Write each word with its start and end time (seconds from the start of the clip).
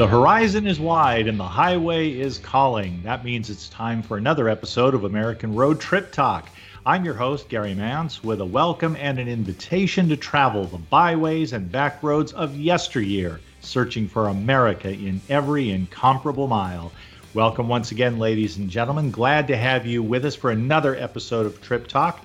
The 0.00 0.08
horizon 0.08 0.66
is 0.66 0.80
wide 0.80 1.28
and 1.28 1.38
the 1.38 1.44
highway 1.44 2.18
is 2.18 2.38
calling. 2.38 3.02
That 3.02 3.22
means 3.22 3.50
it's 3.50 3.68
time 3.68 4.00
for 4.00 4.16
another 4.16 4.48
episode 4.48 4.94
of 4.94 5.04
American 5.04 5.54
Road 5.54 5.78
Trip 5.78 6.10
Talk. 6.10 6.48
I'm 6.86 7.04
your 7.04 7.12
host, 7.12 7.50
Gary 7.50 7.74
Mance, 7.74 8.24
with 8.24 8.40
a 8.40 8.46
welcome 8.46 8.96
and 8.98 9.18
an 9.18 9.28
invitation 9.28 10.08
to 10.08 10.16
travel 10.16 10.64
the 10.64 10.78
byways 10.78 11.52
and 11.52 11.70
back 11.70 12.02
roads 12.02 12.32
of 12.32 12.56
yesteryear, 12.56 13.40
searching 13.60 14.08
for 14.08 14.28
America 14.28 14.88
in 14.88 15.20
every 15.28 15.70
incomparable 15.70 16.48
mile. 16.48 16.92
Welcome 17.34 17.68
once 17.68 17.90
again, 17.90 18.18
ladies 18.18 18.56
and 18.56 18.70
gentlemen. 18.70 19.10
Glad 19.10 19.48
to 19.48 19.56
have 19.58 19.84
you 19.84 20.02
with 20.02 20.24
us 20.24 20.34
for 20.34 20.50
another 20.50 20.96
episode 20.96 21.44
of 21.44 21.60
Trip 21.60 21.86
Talk. 21.86 22.24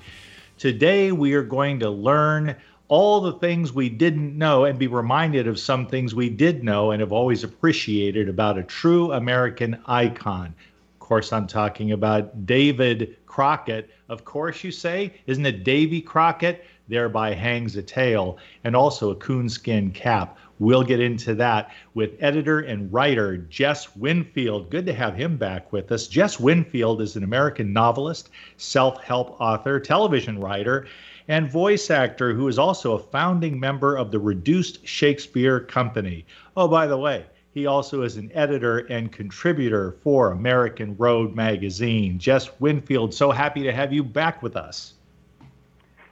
Today, 0.57 1.12
we 1.12 1.34
are 1.34 1.44
going 1.44 1.82
to 1.82 1.89
learn 1.89 2.55
all 2.88 3.21
the 3.21 3.33
things 3.33 3.73
we 3.73 3.89
didn't 3.89 4.38
know 4.38 4.65
and 4.65 4.77
be 4.77 4.88
reminded 4.88 5.47
of 5.47 5.59
some 5.59 5.88
things 5.88 6.13
we 6.13 6.29
did 6.29 6.63
know 6.63 6.91
and 6.91 7.02
have 7.02 7.11
always 7.11 7.43
appreciated 7.43 8.30
about 8.30 8.57
a 8.57 8.63
true 8.63 9.12
American 9.12 9.80
icon. 9.88 10.53
Of 10.93 10.99
course, 10.99 11.34
I'm 11.34 11.48
talking 11.48 11.91
about 11.91 12.45
David 12.45 13.17
Crockett. 13.26 13.90
Of 14.07 14.23
course, 14.23 14.63
you 14.63 14.71
say, 14.71 15.13
isn't 15.26 15.45
it 15.45 15.63
Davy 15.63 16.02
Crockett? 16.02 16.66
Thereby 16.88 17.34
hangs 17.34 17.76
a 17.76 17.81
tail 17.81 18.38
and 18.63 18.76
also 18.76 19.09
a 19.09 19.15
coonskin 19.15 19.91
cap. 19.91 20.38
We'll 20.59 20.84
get 20.84 21.02
into 21.02 21.36
that 21.36 21.73
with 21.94 22.16
editor 22.22 22.62
and 22.62 22.91
writer 22.91 23.38
Jess 23.38 23.94
Winfield. 23.96 24.70
Good 24.70 24.86
to 24.86 24.94
have 24.94 25.16
him 25.16 25.36
back 25.36 25.73
with 25.73 25.91
us. 25.91 26.08
Jess 26.08 26.40
Winfield 26.40 27.02
is 27.02 27.18
an 27.18 27.23
American 27.26 27.73
novelist, 27.73 28.30
self 28.55 29.04
help 29.04 29.40
author, 29.41 29.80
television 29.80 30.40
writer, 30.40 30.88
and 31.27 31.52
voice 31.52 31.91
actor 31.91 32.34
who 32.34 32.48
is 32.48 32.58
also 32.58 32.94
a 32.94 32.99
founding 32.99 33.60
member 33.60 33.98
of 33.98 34.12
the 34.12 34.20
Reduced 34.20 34.88
Shakespeare 34.88 35.60
Company. 35.60 36.26
Oh, 36.55 36.70
by 36.70 36.88
the 36.88 36.98
way, 36.98 37.26
he 37.54 37.66
also 37.66 38.04
is 38.04 38.16
an 38.16 38.32
editor 38.34 38.80
and 38.80 39.12
contributor 39.12 39.98
for 40.04 40.32
American 40.32 40.96
Road 40.98 41.35
magazine. 41.35 42.18
Jess 42.18 42.49
Winfield, 42.60 43.13
so 43.13 43.32
happy 43.32 43.63
to 43.63 43.74
have 43.74 43.91
you 43.91 44.04
back 44.04 44.41
with 44.41 44.55
us. 44.55 44.94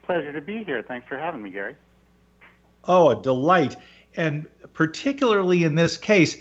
Pleasure 0.03 0.33
to 0.33 0.41
be 0.41 0.65
here. 0.65 0.81
Thanks 0.81 1.07
for 1.07 1.17
having 1.17 1.41
me, 1.41 1.49
Gary. 1.49 1.75
Oh, 2.85 3.09
a 3.09 3.21
delight. 3.21 3.77
And 4.15 4.47
particularly 4.73 5.63
in 5.63 5.75
this 5.75 5.97
case, 5.97 6.37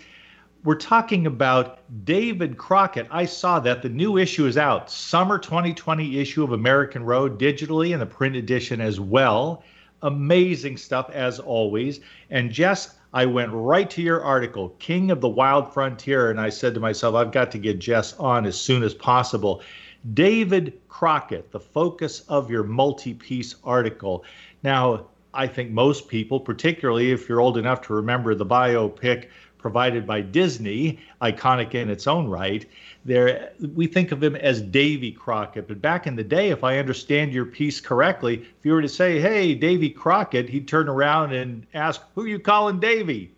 we're 0.64 0.76
talking 0.76 1.26
about 1.26 1.80
David 2.04 2.56
Crockett. 2.56 3.08
I 3.10 3.24
saw 3.24 3.58
that 3.60 3.82
the 3.82 3.88
new 3.88 4.16
issue 4.16 4.46
is 4.46 4.56
out, 4.56 4.90
summer 4.90 5.38
2020 5.38 6.20
issue 6.20 6.44
of 6.44 6.52
American 6.52 7.02
Road, 7.04 7.38
digitally 7.38 7.92
and 7.92 8.00
the 8.00 8.06
print 8.06 8.36
edition 8.36 8.80
as 8.80 9.00
well. 9.00 9.64
Amazing 10.02 10.76
stuff 10.76 11.10
as 11.10 11.40
always. 11.40 12.00
And 12.30 12.52
Jess, 12.52 12.96
I 13.12 13.26
went 13.26 13.50
right 13.52 13.90
to 13.90 14.02
your 14.02 14.22
article, 14.22 14.70
King 14.78 15.10
of 15.10 15.20
the 15.20 15.28
Wild 15.28 15.72
Frontier, 15.72 16.30
and 16.30 16.40
I 16.40 16.48
said 16.48 16.74
to 16.74 16.80
myself, 16.80 17.14
I've 17.14 17.32
got 17.32 17.50
to 17.52 17.58
get 17.58 17.78
Jess 17.78 18.14
on 18.14 18.46
as 18.46 18.58
soon 18.58 18.82
as 18.82 18.94
possible. 18.94 19.62
David 20.14 20.80
Crockett, 20.88 21.50
the 21.50 21.60
focus 21.60 22.20
of 22.28 22.50
your 22.50 22.62
multi 22.62 23.14
piece 23.14 23.56
article. 23.64 24.24
Now, 24.62 25.08
I 25.34 25.46
think 25.46 25.70
most 25.70 26.08
people, 26.08 26.38
particularly 26.38 27.12
if 27.12 27.28
you're 27.28 27.40
old 27.40 27.56
enough 27.56 27.80
to 27.82 27.94
remember 27.94 28.34
the 28.34 28.46
biopic 28.46 29.28
provided 29.58 30.06
by 30.06 30.20
Disney, 30.20 30.98
iconic 31.22 31.74
in 31.74 31.88
its 31.88 32.06
own 32.06 32.28
right. 32.28 32.66
There, 33.04 33.52
we 33.74 33.86
think 33.86 34.12
of 34.12 34.22
him 34.22 34.36
as 34.36 34.60
Davy 34.60 35.12
Crockett. 35.12 35.68
But 35.68 35.80
back 35.80 36.06
in 36.06 36.16
the 36.16 36.24
day, 36.24 36.50
if 36.50 36.64
I 36.64 36.78
understand 36.78 37.32
your 37.32 37.46
piece 37.46 37.80
correctly, 37.80 38.42
if 38.42 38.64
you 38.64 38.72
were 38.72 38.82
to 38.82 38.88
say, 38.88 39.20
"Hey, 39.20 39.54
Davy 39.54 39.88
Crockett," 39.88 40.48
he'd 40.48 40.68
turn 40.68 40.88
around 40.88 41.32
and 41.32 41.64
ask, 41.74 42.02
"Who 42.14 42.26
you 42.26 42.38
calling 42.38 42.80
Davy?" 42.80 43.30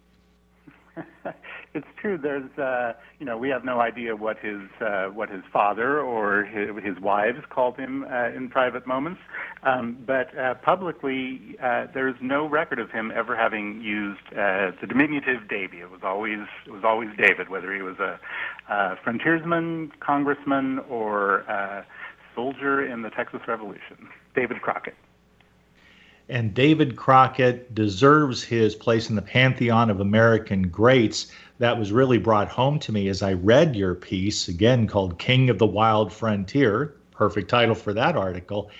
it's 1.75 1.87
true. 2.01 2.17
There's, 2.17 2.57
uh, 2.57 2.93
you 3.19 3.27
know, 3.27 3.37
we 3.37 3.49
have 3.49 3.65
no 3.65 3.81
idea 3.81 4.15
what 4.15 4.39
his 4.39 4.61
uh, 4.81 5.07
what 5.07 5.29
his 5.29 5.43
father 5.53 6.01
or 6.01 6.45
his, 6.45 6.71
his 6.85 7.03
wives 7.03 7.39
called 7.51 7.77
him 7.77 8.05
uh, 8.05 8.29
in 8.29 8.49
private 8.49 8.87
moments, 8.87 9.21
um, 9.65 9.99
but 10.07 10.37
uh, 10.39 10.55
publicly, 10.55 11.57
uh, 11.63 11.87
there's 11.93 12.15
no 12.21 12.47
record 12.49 12.79
of 12.79 12.91
him 12.91 13.13
ever 13.15 13.37
having 13.37 13.81
used 13.81 14.27
uh, 14.33 14.71
the 14.81 14.87
diminutive 14.89 15.49
Davy. 15.49 15.79
It 15.79 15.91
was 15.91 16.01
always 16.05 16.47
it 16.67 16.71
was 16.71 16.85
always 16.85 17.11
David, 17.19 17.49
whether 17.49 17.75
he 17.75 17.83
was 17.83 17.97
a, 17.99 18.21
a 18.73 18.97
frontiersman, 19.03 19.93
congressman, 20.01 20.79
or 20.89 21.41
a 21.41 21.85
soldier 22.35 22.87
in 22.87 23.03
the 23.03 23.11
Texas 23.11 23.41
Revolution. 23.49 24.09
David 24.35 24.61
Crockett. 24.63 24.95
And 26.29 26.55
David 26.55 26.97
Crockett 26.97 27.75
deserves 27.75 28.43
his 28.43 28.75
place 28.75 29.11
in 29.11 29.17
the 29.17 29.23
pantheon 29.23 29.91
of 29.91 30.01
American 30.01 30.69
greats 30.69 31.31
that 31.59 31.79
was 31.79 31.93
really 31.93 32.19
brought 32.19 32.49
home 32.49 32.79
to 32.81 32.93
me 32.93 33.09
as 33.09 33.23
I 33.23 33.35
read 33.35 33.77
your 33.77 33.95
piece, 33.95 34.49
again 34.49 34.87
called 34.87 35.19
King 35.19 35.51
of 35.51 35.59
the 35.59 35.67
Wild 35.67 36.13
Frontier. 36.13 36.95
Perfect 37.11 37.51
title 37.51 37.75
for 37.75 37.93
that 37.93 38.17
article. 38.17 38.71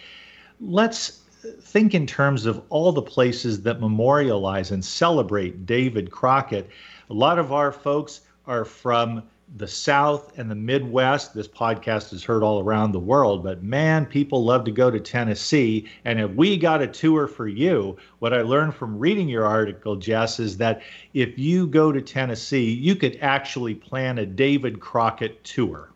Let's 0.61 1.21
think 1.61 1.95
in 1.95 2.07
terms 2.07 2.47
of 2.47 2.63
all 2.71 2.93
the 2.93 3.03
places 3.03 3.63
that 3.63 3.81
memorialize 3.81 4.71
and 4.71 4.85
celebrate 4.85 5.67
David 5.67 6.11
Crockett. 6.11 6.71
A 7.11 7.15
lot 7.15 7.39
of 7.39 7.53
our 7.53 7.71
folks 7.71 8.23
are 8.47 8.65
from 8.65 9.23
the 9.57 9.69
South 9.69 10.37
and 10.37 10.51
the 10.51 10.55
Midwest. 10.57 11.33
This 11.33 11.47
podcast 11.47 12.13
is 12.13 12.25
heard 12.25 12.43
all 12.43 12.61
around 12.61 12.91
the 12.93 13.01
world, 13.01 13.45
but 13.45 13.63
man, 13.63 14.05
people 14.05 14.45
love 14.45 14.65
to 14.65 14.73
go 14.73 14.91
to 14.91 14.99
Tennessee. 14.99 15.89
And 16.05 16.21
if 16.21 16.33
we 16.33 16.57
got 16.57 16.83
a 16.83 16.89
tour 16.89 17.29
for 17.29 17.47
you, 17.47 17.97
what 18.19 18.35
I 18.35 18.43
learned 18.43 18.75
from 18.75 18.99
reading 18.99 19.29
your 19.29 19.47
article, 19.47 19.95
Jess, 19.95 20.41
is 20.41 20.57
that 20.59 20.83
if 21.13 21.39
you 21.39 21.69
go 21.69 21.93
to 21.93 22.03
Tennessee, 22.03 22.73
you 22.73 22.97
could 22.97 23.17
actually 23.21 23.77
plan 23.77 24.19
a 24.19 24.27
David 24.27 24.81
Crockett 24.81 25.43
tour. 25.45 25.91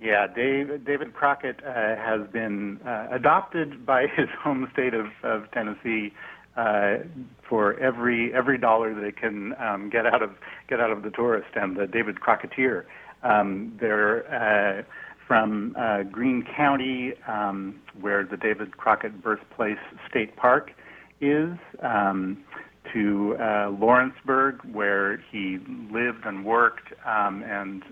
Yeah, 0.00 0.26
Dave, 0.26 0.84
David 0.84 1.14
Crockett 1.14 1.64
uh, 1.64 1.72
has 1.96 2.26
been 2.32 2.80
uh, 2.84 3.08
adopted 3.12 3.86
by 3.86 4.06
his 4.16 4.28
home 4.40 4.68
state 4.72 4.92
of, 4.92 5.06
of 5.22 5.50
Tennessee 5.52 6.12
uh, 6.56 6.96
for 7.48 7.78
every 7.78 8.32
every 8.34 8.58
dollar 8.58 8.94
they 8.94 9.12
can 9.12 9.54
um, 9.60 9.90
get 9.90 10.06
out 10.06 10.22
of 10.22 10.30
get 10.68 10.80
out 10.80 10.90
of 10.90 11.02
the 11.02 11.10
tourist 11.10 11.48
and 11.54 11.76
the 11.76 11.86
David 11.86 12.16
Crocketeer. 12.20 12.84
Um, 13.22 13.76
they're 13.80 14.26
uh, 14.32 14.82
from 15.26 15.74
uh, 15.78 16.04
Greene 16.04 16.46
County, 16.56 17.14
um, 17.26 17.80
where 18.00 18.24
the 18.24 18.36
David 18.36 18.76
Crockett 18.76 19.22
Birthplace 19.22 19.78
State 20.08 20.36
Park 20.36 20.70
is, 21.20 21.56
um, 21.82 22.44
to 22.92 23.36
uh, 23.40 23.70
Lawrenceburg, 23.70 24.60
where 24.72 25.16
he 25.30 25.58
lived 25.90 26.24
and 26.24 26.44
worked, 26.44 26.92
um, 27.04 27.42
and 27.42 27.82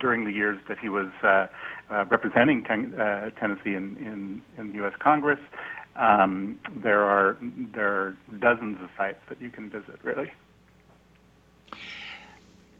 during 0.00 0.24
the 0.24 0.32
years 0.32 0.58
that 0.68 0.78
he 0.78 0.88
was 0.88 1.08
uh, 1.22 1.46
uh, 1.90 2.04
representing 2.06 2.64
ten- 2.64 2.94
uh, 2.98 3.30
Tennessee 3.38 3.74
in, 3.74 3.96
in, 3.98 4.42
in 4.58 4.68
the 4.68 4.74
U.S. 4.76 4.94
Congress, 4.98 5.38
um, 5.98 6.58
there 6.76 7.02
are 7.02 7.36
there 7.74 7.88
are 7.88 8.16
dozens 8.38 8.80
of 8.82 8.88
sites 8.96 9.20
that 9.28 9.40
you 9.40 9.50
can 9.50 9.70
visit. 9.70 9.98
Really. 10.02 10.30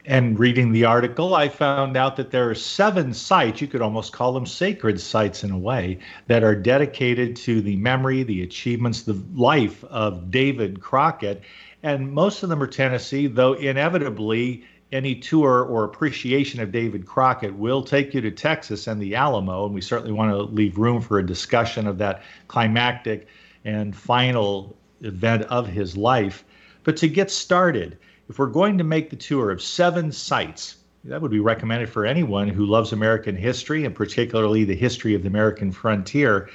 And 0.09 0.39
reading 0.39 0.71
the 0.71 0.85
article, 0.85 1.35
I 1.35 1.49
found 1.49 1.97
out 1.97 2.15
that 2.15 2.31
there 2.31 2.49
are 2.49 2.55
seven 2.55 3.13
sites, 3.13 3.61
you 3.61 3.67
could 3.67 3.83
almost 3.83 4.13
call 4.13 4.33
them 4.33 4.47
sacred 4.47 5.01
sites 5.01 5.43
in 5.43 5.51
a 5.51 5.59
way, 5.59 5.99
that 6.29 6.45
are 6.45 6.55
dedicated 6.55 7.35
to 7.37 7.61
the 7.61 7.75
memory, 7.75 8.23
the 8.23 8.43
achievements, 8.43 9.03
the 9.03 9.21
life 9.35 9.83
of 9.85 10.31
David 10.31 10.81
Crockett. 10.81 11.43
And 11.83 12.13
most 12.13 12.45
of 12.45 12.49
them 12.49 12.63
are 12.63 12.69
Tennessee, 12.69 13.27
though 13.27 13.55
inevitably 13.55 14.65
any 14.93 15.15
tour 15.17 15.65
or 15.65 15.85
appreciation 15.85 16.61
of 16.61 16.71
David 16.71 17.07
Crockett 17.07 17.55
will 17.55 17.83
take 17.83 18.15
you 18.15 18.21
to 18.21 18.31
Texas 18.31 18.87
and 18.87 19.03
the 19.03 19.15
Alamo, 19.17 19.67
and 19.67 19.75
we 19.75 19.81
certainly 19.81 20.13
want 20.13 20.31
to 20.31 20.43
leave 20.43 20.79
room 20.79 21.01
for 21.01 21.19
a 21.19 21.27
discussion 21.27 21.87
of 21.87 21.99
that 21.99 22.23
climactic 22.49 23.27
and 23.65 23.97
final 23.97 24.77
event 25.03 25.43
of 25.45 25.67
his 25.67 25.97
life. 25.97 26.45
But 26.85 26.97
to 26.99 27.09
get 27.09 27.31
started, 27.33 27.99
if 28.29 28.39
we're 28.39 28.47
going 28.47 28.79
to 28.79 28.85
make 28.85 29.11
the 29.11 29.17
tour 29.17 29.51
of 29.51 29.61
seven 29.61 30.13
sites, 30.13 30.77
that 31.05 31.21
would 31.21 31.31
be 31.31 31.41
recommended 31.41 31.89
for 31.89 32.07
anyone 32.07 32.49
who 32.49 32.65
loves 32.65 32.93
American 32.93 33.37
history 33.37 33.85
and 33.85 33.95
particularly 33.95 34.65
the 34.65 34.75
history 34.75 35.15
of 35.15 35.23
the 35.23 35.29
American 35.29 35.73
frontier. 35.73 36.49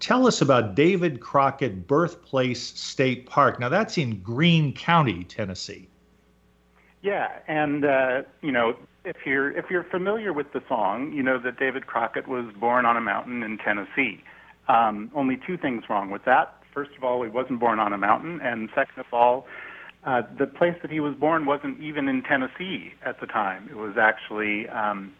Tell 0.00 0.26
us 0.26 0.40
about 0.40 0.74
David 0.74 1.20
Crockett 1.20 1.86
Birthplace 1.86 2.62
State 2.62 3.26
Park. 3.26 3.60
Now, 3.60 3.68
that's 3.68 3.96
in 3.96 4.20
Greene 4.20 4.74
County, 4.74 5.24
Tennessee. 5.24 5.88
Yeah, 7.04 7.28
and 7.46 7.84
uh, 7.84 8.22
you 8.40 8.50
know, 8.50 8.76
if 9.04 9.16
you're 9.26 9.50
if 9.50 9.66
you're 9.68 9.84
familiar 9.84 10.32
with 10.32 10.54
the 10.54 10.62
song, 10.66 11.12
you 11.12 11.22
know 11.22 11.38
that 11.38 11.58
David 11.58 11.86
Crockett 11.86 12.26
was 12.26 12.46
born 12.58 12.86
on 12.86 12.96
a 12.96 13.00
mountain 13.02 13.42
in 13.42 13.58
Tennessee. 13.58 14.24
Um, 14.68 15.10
only 15.14 15.38
two 15.46 15.58
things 15.58 15.84
wrong 15.90 16.10
with 16.10 16.24
that. 16.24 16.54
First 16.72 16.92
of 16.96 17.04
all, 17.04 17.22
he 17.22 17.28
wasn't 17.28 17.60
born 17.60 17.78
on 17.78 17.92
a 17.92 17.98
mountain, 17.98 18.40
and 18.40 18.70
second 18.74 19.00
of 19.00 19.04
all, 19.12 19.46
uh, 20.04 20.22
the 20.38 20.46
place 20.46 20.76
that 20.80 20.90
he 20.90 20.98
was 20.98 21.14
born 21.14 21.44
wasn't 21.44 21.78
even 21.78 22.08
in 22.08 22.22
Tennessee 22.22 22.94
at 23.04 23.20
the 23.20 23.26
time. 23.26 23.68
It 23.70 23.76
was 23.76 23.98
actually 23.98 24.66
um, 24.70 25.12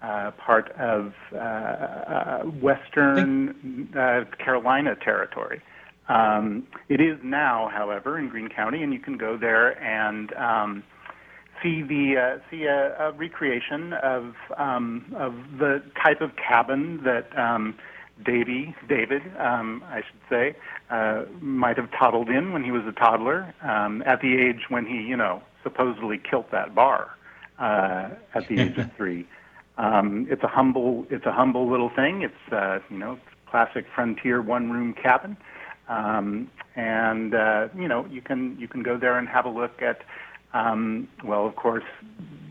uh, 0.00 0.30
part 0.30 0.70
of 0.78 1.12
uh, 1.34 1.36
uh 1.36 2.42
Western 2.44 3.90
uh, 3.94 4.24
Carolina 4.42 4.96
territory. 4.96 5.60
Um, 6.08 6.66
it 6.88 7.02
is 7.02 7.18
now, 7.22 7.68
however, 7.70 8.18
in 8.18 8.30
Greene 8.30 8.48
County, 8.48 8.82
and 8.82 8.94
you 8.94 9.00
can 9.00 9.18
go 9.18 9.36
there 9.36 9.78
and 9.82 10.32
um, 10.32 10.82
see 11.62 11.82
the 11.82 12.16
uh, 12.16 12.38
see 12.50 12.64
a, 12.64 12.96
a 12.98 13.12
recreation 13.12 13.92
of 13.94 14.34
um, 14.56 15.14
of 15.16 15.34
the 15.58 15.82
type 16.02 16.20
of 16.20 16.32
cabin 16.36 17.02
that 17.04 17.36
um, 17.38 17.76
Davy 18.24 18.74
David, 18.88 19.22
um, 19.38 19.84
I 19.88 20.02
should 20.02 20.20
say, 20.30 20.56
uh, 20.90 21.24
might 21.40 21.76
have 21.76 21.90
toddled 21.98 22.28
in 22.30 22.52
when 22.52 22.64
he 22.64 22.70
was 22.70 22.82
a 22.86 22.92
toddler, 22.92 23.54
um, 23.62 24.02
at 24.06 24.20
the 24.20 24.40
age 24.40 24.66
when 24.70 24.86
he, 24.86 25.02
you 25.02 25.16
know, 25.16 25.42
supposedly 25.62 26.18
killed 26.18 26.46
that 26.52 26.74
bar 26.74 27.10
uh, 27.58 28.08
at 28.34 28.48
the 28.48 28.58
age 28.60 28.78
of 28.78 28.90
three. 28.96 29.26
Um, 29.78 30.26
it's 30.30 30.42
a 30.42 30.48
humble 30.48 31.06
it's 31.10 31.26
a 31.26 31.32
humble 31.32 31.70
little 31.70 31.90
thing. 31.90 32.22
It's 32.22 32.52
uh, 32.52 32.78
you 32.90 32.98
know 32.98 33.18
classic 33.46 33.86
frontier 33.94 34.40
one 34.40 34.70
room 34.70 34.94
cabin. 34.94 35.36
Um, 35.88 36.50
and 36.74 37.34
uh, 37.34 37.68
you 37.76 37.88
know 37.88 38.06
you 38.06 38.22
can 38.22 38.56
you 38.58 38.68
can 38.68 38.82
go 38.82 38.96
there 38.96 39.18
and 39.18 39.28
have 39.28 39.44
a 39.44 39.50
look 39.50 39.82
at 39.82 40.02
um, 40.52 41.08
well, 41.24 41.46
of 41.46 41.56
course, 41.56 41.84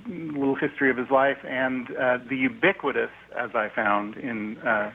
little 0.07 0.55
history 0.55 0.89
of 0.89 0.97
his 0.97 1.09
life 1.09 1.37
and 1.43 1.89
uh, 1.95 2.17
the 2.29 2.37
ubiquitous, 2.37 3.09
as 3.37 3.51
I 3.55 3.69
found 3.69 4.15
in 4.17 4.57
uh, 4.59 4.91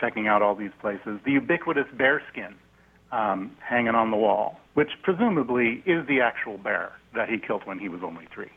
checking 0.00 0.26
out 0.26 0.42
all 0.42 0.54
these 0.54 0.70
places, 0.80 1.20
the 1.24 1.32
ubiquitous 1.32 1.86
bearskin 1.96 2.54
um, 3.12 3.56
hanging 3.60 3.94
on 3.94 4.10
the 4.10 4.16
wall, 4.16 4.60
which 4.74 4.90
presumably 5.02 5.82
is 5.86 6.06
the 6.06 6.20
actual 6.20 6.58
bear 6.58 6.92
that 7.14 7.28
he 7.28 7.38
killed 7.38 7.66
when 7.66 7.78
he 7.78 7.88
was 7.88 8.02
only 8.02 8.26
three. 8.32 8.50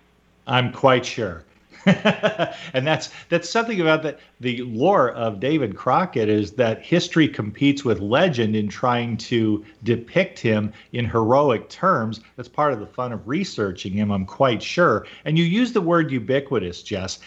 I'm 0.47 0.71
quite 0.71 1.05
sure. 1.05 1.43
and 1.85 2.85
that's 2.85 3.09
that's 3.29 3.49
something 3.49 3.81
about 3.81 4.03
the 4.03 4.17
the 4.39 4.61
lore 4.63 5.11
of 5.11 5.39
David 5.39 5.75
Crockett 5.75 6.29
is 6.29 6.51
that 6.53 6.81
history 6.83 7.27
competes 7.27 7.83
with 7.83 7.99
legend 7.99 8.55
in 8.55 8.67
trying 8.67 9.17
to 9.17 9.65
depict 9.83 10.39
him 10.39 10.73
in 10.93 11.05
heroic 11.05 11.69
terms. 11.69 12.21
That's 12.35 12.49
part 12.49 12.73
of 12.73 12.79
the 12.79 12.85
fun 12.85 13.11
of 13.11 13.27
researching 13.27 13.93
him, 13.93 14.11
I'm 14.11 14.25
quite 14.25 14.61
sure. 14.61 15.07
And 15.25 15.37
you 15.37 15.43
use 15.43 15.73
the 15.73 15.81
word 15.81 16.11
ubiquitous, 16.11 16.83
Jess. 16.83 17.19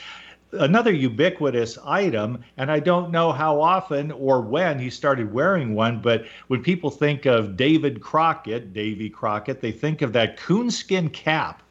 Another 0.53 0.93
ubiquitous 0.93 1.77
item, 1.85 2.45
and 2.57 2.71
I 2.71 2.79
don't 2.79 3.11
know 3.11 3.33
how 3.33 3.61
often 3.61 4.13
or 4.13 4.41
when 4.41 4.79
he 4.79 4.89
started 4.89 5.33
wearing 5.33 5.75
one, 5.75 6.01
but 6.01 6.27
when 6.47 6.63
people 6.63 6.91
think 6.91 7.27
of 7.27 7.57
David 7.57 8.01
Crockett, 8.01 8.73
Davy 8.73 9.11
Crockett, 9.11 9.61
they 9.61 9.73
think 9.73 10.01
of 10.01 10.13
that 10.13 10.37
coonskin 10.37 11.11
cap 11.11 11.64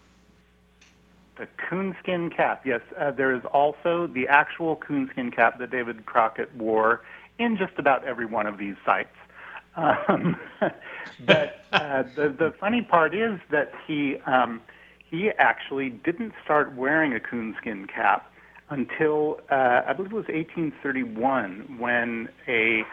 the 1.37 1.47
coonskin 1.69 2.29
cap, 2.29 2.65
yes. 2.65 2.81
Uh, 2.97 3.11
there 3.11 3.35
is 3.35 3.41
also 3.51 4.07
the 4.07 4.27
actual 4.27 4.75
coonskin 4.75 5.31
cap 5.31 5.59
that 5.59 5.71
David 5.71 6.05
Crockett 6.05 6.55
wore 6.55 7.01
in 7.39 7.57
just 7.57 7.73
about 7.77 8.03
every 8.05 8.25
one 8.25 8.45
of 8.45 8.57
these 8.57 8.75
sites. 8.85 9.15
Um, 9.75 10.37
but 11.25 11.65
uh, 11.71 12.03
the 12.15 12.29
the 12.29 12.53
funny 12.59 12.81
part 12.81 13.15
is 13.15 13.39
that 13.49 13.71
he 13.87 14.17
um, 14.25 14.61
he 15.09 15.29
actually 15.31 15.89
didn't 15.89 16.33
start 16.43 16.75
wearing 16.75 17.13
a 17.13 17.19
coonskin 17.19 17.87
cap 17.87 18.31
until 18.69 19.39
uh, 19.51 19.81
I 19.87 19.93
believe 19.93 20.11
it 20.11 20.15
was 20.15 20.27
1831 20.27 21.77
when 21.79 22.29
a 22.47 22.83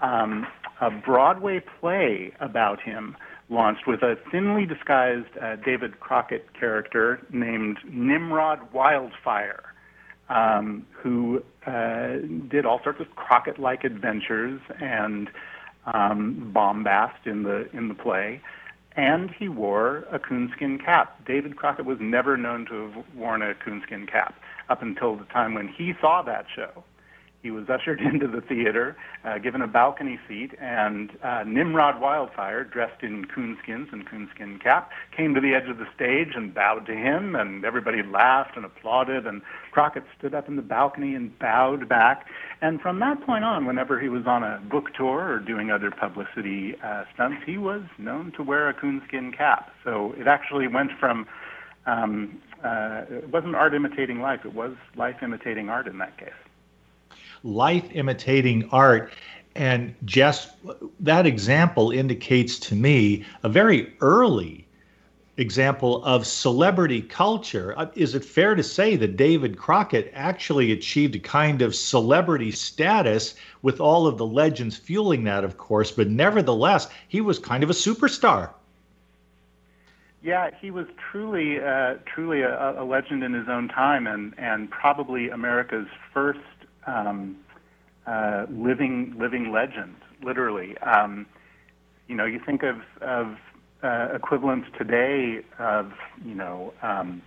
um, 0.00 0.46
a 0.80 0.90
Broadway 0.90 1.62
play 1.80 2.32
about 2.40 2.80
him 2.80 3.16
launched 3.50 3.86
with 3.86 4.02
a 4.02 4.16
thinly 4.30 4.64
disguised 4.64 5.36
uh, 5.42 5.56
David 5.56 6.00
Crockett 6.00 6.54
character 6.58 7.20
named 7.32 7.78
Nimrod 7.88 8.72
Wildfire, 8.72 9.74
um, 10.28 10.86
who 10.92 11.42
uh, 11.66 12.18
did 12.48 12.64
all 12.64 12.80
sorts 12.82 13.00
of 13.00 13.14
Crockett-like 13.16 13.84
adventures 13.84 14.60
and 14.80 15.28
um, 15.86 16.50
bombast 16.54 17.26
in 17.26 17.42
the 17.42 17.68
in 17.76 17.88
the 17.88 17.94
play. 17.94 18.40
And 18.96 19.30
he 19.30 19.48
wore 19.48 20.04
a 20.12 20.18
coonskin 20.18 20.78
cap. 20.78 21.24
David 21.24 21.56
Crockett 21.56 21.86
was 21.86 21.98
never 22.00 22.36
known 22.36 22.66
to 22.66 22.90
have 22.90 23.04
worn 23.14 23.40
a 23.40 23.54
coonskin 23.54 24.06
cap 24.06 24.34
up 24.68 24.82
until 24.82 25.16
the 25.16 25.24
time 25.24 25.54
when 25.54 25.68
he 25.68 25.94
saw 26.00 26.22
that 26.22 26.46
show. 26.54 26.84
He 27.42 27.50
was 27.50 27.68
ushered 27.70 28.00
into 28.12 28.26
the 28.26 28.40
theater, 28.40 28.96
uh, 29.24 29.38
given 29.38 29.62
a 29.62 29.66
balcony 29.66 30.18
seat, 30.28 30.52
and 30.60 31.10
uh, 31.22 31.44
Nimrod 31.44 32.00
Wildfire, 32.00 32.64
dressed 32.64 33.02
in 33.02 33.24
coonskins 33.24 33.92
and 33.92 34.06
coonskin 34.06 34.58
cap, 34.58 34.90
came 35.16 35.34
to 35.34 35.40
the 35.40 35.54
edge 35.54 35.68
of 35.68 35.78
the 35.78 35.86
stage 35.94 36.34
and 36.34 36.52
bowed 36.52 36.86
to 36.86 36.94
him, 36.94 37.34
and 37.34 37.64
everybody 37.64 38.02
laughed 38.02 38.56
and 38.56 38.64
applauded, 38.64 39.26
and 39.26 39.42
Crockett 39.70 40.04
stood 40.18 40.34
up 40.34 40.48
in 40.48 40.56
the 40.56 40.62
balcony 40.62 41.14
and 41.14 41.38
bowed 41.38 41.88
back. 41.88 42.26
And 42.60 42.80
from 42.80 43.00
that 43.00 43.24
point 43.24 43.44
on, 43.44 43.64
whenever 43.66 43.98
he 43.98 44.08
was 44.08 44.26
on 44.26 44.42
a 44.42 44.60
book 44.70 44.92
tour 44.94 45.32
or 45.32 45.38
doing 45.38 45.70
other 45.70 45.90
publicity 45.90 46.76
uh, 46.82 47.04
stunts, 47.14 47.42
he 47.46 47.56
was 47.56 47.82
known 47.98 48.32
to 48.32 48.42
wear 48.42 48.68
a 48.68 48.74
coonskin 48.74 49.32
cap. 49.32 49.70
So 49.82 50.14
it 50.18 50.26
actually 50.26 50.68
went 50.68 50.92
from 50.98 51.26
um, 51.86 52.42
uh, 52.62 53.04
it 53.08 53.30
wasn't 53.30 53.54
art 53.54 53.72
imitating 53.72 54.20
life; 54.20 54.40
it 54.44 54.52
was 54.52 54.74
life 54.94 55.22
imitating 55.22 55.70
art 55.70 55.86
in 55.86 55.96
that 55.96 56.18
case 56.18 56.28
life 57.42 57.88
imitating 57.92 58.68
art. 58.70 59.12
And 59.54 59.94
just 60.04 60.50
that 61.00 61.26
example 61.26 61.90
indicates 61.90 62.58
to 62.60 62.74
me 62.74 63.24
a 63.42 63.48
very 63.48 63.92
early 64.00 64.66
example 65.40 66.04
of 66.04 66.26
celebrity 66.26 67.00
culture. 67.00 67.74
Uh, 67.76 67.86
is 67.94 68.14
it 68.14 68.24
fair 68.24 68.54
to 68.54 68.62
say 68.62 68.96
that 68.96 69.16
David 69.16 69.56
Crockett 69.56 70.12
actually 70.14 70.72
achieved 70.72 71.16
a 71.16 71.18
kind 71.18 71.62
of 71.62 71.74
celebrity 71.74 72.50
status 72.50 73.34
with 73.62 73.80
all 73.80 74.06
of 74.06 74.18
the 74.18 74.26
legends 74.26 74.76
fueling 74.76 75.24
that, 75.24 75.42
of 75.42 75.56
course, 75.56 75.90
but 75.90 76.08
nevertheless, 76.08 76.88
he 77.08 77.20
was 77.20 77.38
kind 77.38 77.62
of 77.64 77.70
a 77.70 77.74
superstar? 77.74 78.50
Yeah, 80.22 80.50
he 80.60 80.70
was 80.70 80.86
truly, 81.10 81.58
uh, 81.58 81.94
truly 82.04 82.42
a, 82.42 82.82
a, 82.82 82.84
legend 82.84 83.24
in 83.24 83.32
his 83.32 83.48
own 83.48 83.68
time, 83.68 84.06
and 84.06 84.34
and 84.36 84.70
probably 84.70 85.30
America's 85.30 85.88
first 86.12 86.40
um, 86.86 87.36
uh, 88.06 88.46
living 88.50 89.14
living 89.18 89.52
legend, 89.52 89.96
literally. 90.22 90.76
Um, 90.78 91.26
you 92.08 92.14
know, 92.16 92.24
you 92.24 92.40
think 92.44 92.62
of 92.62 92.76
of 93.00 93.36
uh, 93.82 94.14
equivalents 94.14 94.68
today 94.78 95.40
of 95.58 95.92
you 96.24 96.34
know. 96.34 96.72
Um, 96.82 97.22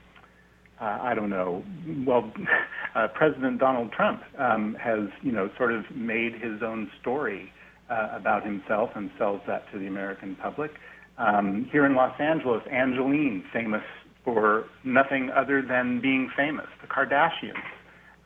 uh, 0.81 0.99
I 1.01 1.13
don't 1.13 1.29
know. 1.29 1.63
Well, 2.05 2.33
uh, 2.95 3.07
President 3.13 3.59
Donald 3.59 3.91
Trump 3.93 4.21
um, 4.37 4.75
has, 4.81 5.07
you 5.21 5.31
know, 5.31 5.49
sort 5.57 5.71
of 5.71 5.85
made 5.95 6.33
his 6.33 6.61
own 6.61 6.91
story 6.99 7.53
uh, 7.89 8.09
about 8.11 8.45
himself 8.45 8.89
and 8.95 9.09
sells 9.17 9.41
that 9.47 9.71
to 9.71 9.79
the 9.79 9.87
American 9.87 10.35
public. 10.35 10.71
Um, 11.17 11.69
here 11.71 11.85
in 11.85 11.95
Los 11.95 12.19
Angeles, 12.19 12.63
Angelyne, 12.71 13.43
famous 13.53 13.83
for 14.23 14.65
nothing 14.83 15.29
other 15.29 15.61
than 15.61 16.01
being 16.01 16.29
famous. 16.35 16.67
The 16.81 16.87
Kardashians, 16.87 17.63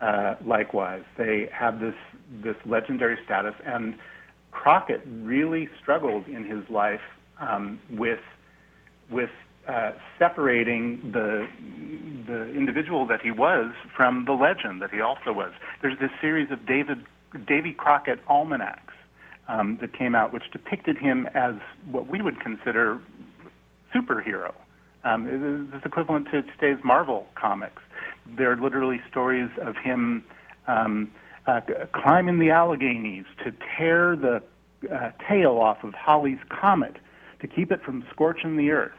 uh, 0.01 0.36
likewise, 0.46 1.04
they 1.18 1.50
have 1.51 1.80
this 1.80 1.96
this 2.44 2.56
legendary 2.66 3.18
status, 3.25 3.54
and 3.66 3.96
Crockett 4.51 5.01
really 5.06 5.70
struggled 5.82 6.27
in 6.27 6.44
his 6.44 6.70
life 6.70 7.01
um, 7.39 7.80
with 7.92 8.20
with 9.10 9.30
uh, 9.68 9.92
separating 10.20 11.12
the 11.13 11.48
the 12.27 12.54
individual 12.54 13.08
that 13.08 13.22
he 13.22 13.32
was 13.32 13.74
from 13.96 14.25
the 14.25 14.34
legend 14.34 14.82
that 14.82 14.92
he 14.92 15.01
also 15.01 15.34
was. 15.34 15.51
There's 15.82 15.98
this 16.00 16.12
series 16.22 16.51
of 16.51 16.66
David 16.66 17.00
Davy 17.48 17.74
Crockett 17.74 18.20
almanacs 18.30 18.94
um, 19.48 19.77
that 19.82 19.98
came 19.98 20.16
out, 20.16 20.34
which 20.34 20.44
depicted 20.51 20.98
him 20.98 21.27
as 21.34 21.56
what 21.89 22.08
we 22.08 22.22
would 22.22 22.39
consider 22.39 23.00
superhero. 23.96 24.54
Um, 25.04 25.70
it's 25.74 25.86
equivalent 25.86 26.27
to 26.32 26.42
today's 26.42 26.84
Marvel 26.84 27.27
comics 27.36 27.82
there 28.38 28.51
are 28.51 28.57
literally 28.57 29.01
stories 29.10 29.50
of 29.62 29.75
him 29.75 30.24
um, 30.67 31.12
uh, 31.46 31.62
climbing 31.93 32.39
the 32.39 32.48
Alleghenies 32.48 33.25
to 33.43 33.53
tear 33.77 34.15
the 34.15 34.41
uh, 34.93 35.12
tail 35.27 35.57
off 35.57 35.84
of 35.84 35.93
Halley's 35.93 36.39
Comet 36.50 36.98
to 37.39 37.48
keep 37.48 37.72
it 37.72 37.81
from 37.84 38.05
scorching 38.12 38.57
the 38.57 38.72
earth. 38.72 38.91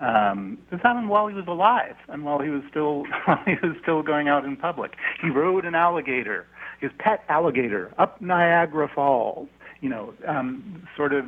Um, 0.00 0.58
this 0.70 0.80
happened 0.82 1.08
while 1.08 1.26
he 1.26 1.34
was 1.34 1.46
alive 1.48 1.96
and 2.08 2.24
while 2.24 2.38
he 2.38 2.50
was 2.50 2.62
still 2.70 3.04
while 3.24 3.42
he 3.44 3.54
was 3.62 3.76
still 3.82 4.02
going 4.02 4.28
out 4.28 4.44
in 4.44 4.56
public. 4.56 4.94
He 5.20 5.30
rode 5.30 5.64
an 5.64 5.74
alligator, 5.74 6.46
his 6.80 6.90
pet 6.98 7.24
alligator, 7.28 7.92
up 7.98 8.20
Niagara 8.20 8.88
Falls. 8.92 9.48
You 9.80 9.88
know, 9.88 10.12
um, 10.26 10.88
sort 10.96 11.12
of 11.12 11.26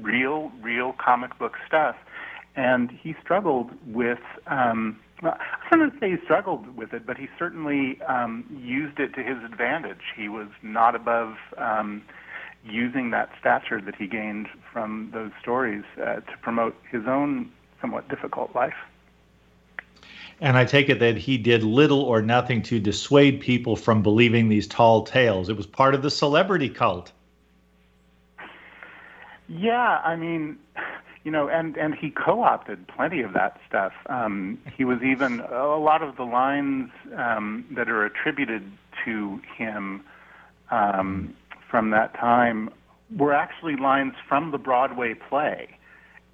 real, 0.00 0.52
real 0.62 0.92
comic 0.92 1.36
book 1.40 1.56
stuff. 1.66 1.96
And 2.56 2.90
he 2.90 3.14
struggled 3.22 3.70
with 3.86 4.18
um, 4.46 4.98
well, 5.22 5.36
I 5.70 5.76
don't 5.76 5.98
say 6.00 6.10
he 6.10 6.16
struggled 6.24 6.76
with 6.76 6.92
it, 6.92 7.06
but 7.06 7.16
he 7.18 7.28
certainly 7.38 8.00
um, 8.02 8.44
used 8.62 8.98
it 8.98 9.14
to 9.14 9.22
his 9.22 9.36
advantage. 9.44 10.00
He 10.16 10.28
was 10.28 10.48
not 10.62 10.94
above 10.94 11.34
um, 11.58 12.02
using 12.64 13.10
that 13.10 13.30
stature 13.38 13.80
that 13.80 13.94
he 13.96 14.06
gained 14.06 14.48
from 14.72 15.10
those 15.12 15.30
stories 15.40 15.84
uh, 16.00 16.16
to 16.16 16.38
promote 16.42 16.74
his 16.90 17.02
own 17.06 17.50
somewhat 17.80 18.08
difficult 18.08 18.54
life. 18.54 18.74
And 20.40 20.56
I 20.56 20.64
take 20.64 20.88
it 20.88 21.00
that 21.00 21.18
he 21.18 21.36
did 21.36 21.62
little 21.62 22.00
or 22.00 22.22
nothing 22.22 22.62
to 22.62 22.80
dissuade 22.80 23.40
people 23.40 23.76
from 23.76 24.02
believing 24.02 24.48
these 24.48 24.66
tall 24.66 25.02
tales. 25.02 25.50
It 25.50 25.56
was 25.56 25.66
part 25.66 25.94
of 25.94 26.00
the 26.00 26.10
celebrity 26.10 26.70
cult. 26.70 27.12
Yeah, 29.48 30.00
I 30.02 30.16
mean, 30.16 30.58
you 31.24 31.30
know, 31.30 31.48
and 31.48 31.76
and 31.76 31.94
he 31.94 32.10
co-opted 32.10 32.88
plenty 32.88 33.20
of 33.20 33.34
that 33.34 33.60
stuff. 33.68 33.92
Um, 34.06 34.58
he 34.76 34.84
was 34.84 35.02
even 35.02 35.40
a 35.40 35.76
lot 35.76 36.02
of 36.02 36.16
the 36.16 36.24
lines 36.24 36.90
um, 37.16 37.66
that 37.72 37.88
are 37.88 38.04
attributed 38.04 38.70
to 39.04 39.40
him 39.56 40.02
um, 40.70 41.34
from 41.68 41.90
that 41.90 42.14
time 42.14 42.70
were 43.16 43.34
actually 43.34 43.76
lines 43.76 44.14
from 44.28 44.50
the 44.50 44.58
Broadway 44.58 45.14
play, 45.14 45.68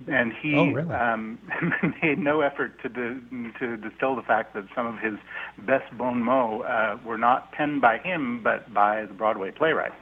and 0.07 0.33
he 0.33 0.55
oh, 0.55 0.71
really? 0.71 0.95
um, 0.95 1.38
made 2.02 2.19
no 2.19 2.43
effort 2.43 2.81
to 2.83 2.88
di- 2.88 3.52
to 3.59 3.76
distill 3.76 4.14
the 4.14 4.23
fact 4.23 4.55
that 4.55 4.66
some 4.75 4.87
of 4.87 4.99
his 5.00 5.14
best 5.59 5.97
bon 5.97 6.23
mots 6.23 6.64
uh, 6.64 6.97
were 7.05 7.19
not 7.19 7.50
penned 7.50 7.81
by 7.81 7.99
him 7.99 8.40
but 8.43 8.73
by 8.73 9.05
the 9.05 9.14
Broadway 9.14 9.50
playwright. 9.50 9.93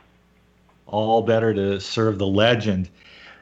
All 0.86 1.22
better 1.22 1.54
to 1.54 1.80
serve 1.80 2.18
the 2.18 2.26
legend 2.26 2.90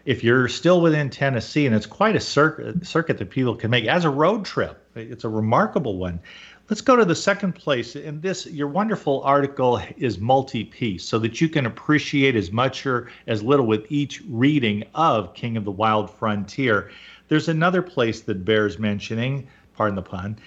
if 0.05 0.25
you're 0.25 0.49
still 0.49 0.81
within 0.81 1.11
Tennessee, 1.11 1.67
and 1.67 1.75
it's 1.75 1.87
quite 1.87 2.17
a 2.17 2.21
circuit, 2.21 2.87
circuit 2.87 3.19
that 3.19 3.31
people 3.31 3.55
can 3.55 3.71
make 3.71 3.87
as 3.87 4.05
a 4.05 4.11
road 4.11 4.45
trip, 4.45 4.85
it's 4.95 5.25
a 5.25 5.29
remarkable 5.29 5.97
one. 5.97 6.21
Let's 6.69 6.81
go 6.81 6.97
to 6.97 7.05
the 7.05 7.15
second 7.15 7.55
place. 7.55 7.97
And 7.97 8.23
this, 8.23 8.47
your 8.47 8.69
wonderful 8.69 9.23
article 9.23 9.81
is 9.97 10.19
multi 10.19 10.65
piece 10.65 11.05
so 11.05 11.19
that 11.19 11.41
you 11.41 11.49
can 11.49 11.67
appreciate 11.67 12.35
as 12.35 12.51
much 12.51 12.87
or 12.87 13.11
as 13.27 13.43
little 13.43 13.67
with 13.67 13.85
each 13.91 14.23
reading 14.29 14.85
of 14.95 15.35
King 15.35 15.57
of 15.57 15.65
the 15.65 15.71
Wild 15.71 16.11
Frontier. 16.11 16.91
There's 17.29 17.49
another 17.49 17.83
place 17.83 18.21
that 18.23 18.45
bears 18.45 18.79
mentioning, 18.79 19.47
pardon 19.77 19.97
the 19.97 20.03
pun, 20.03 20.39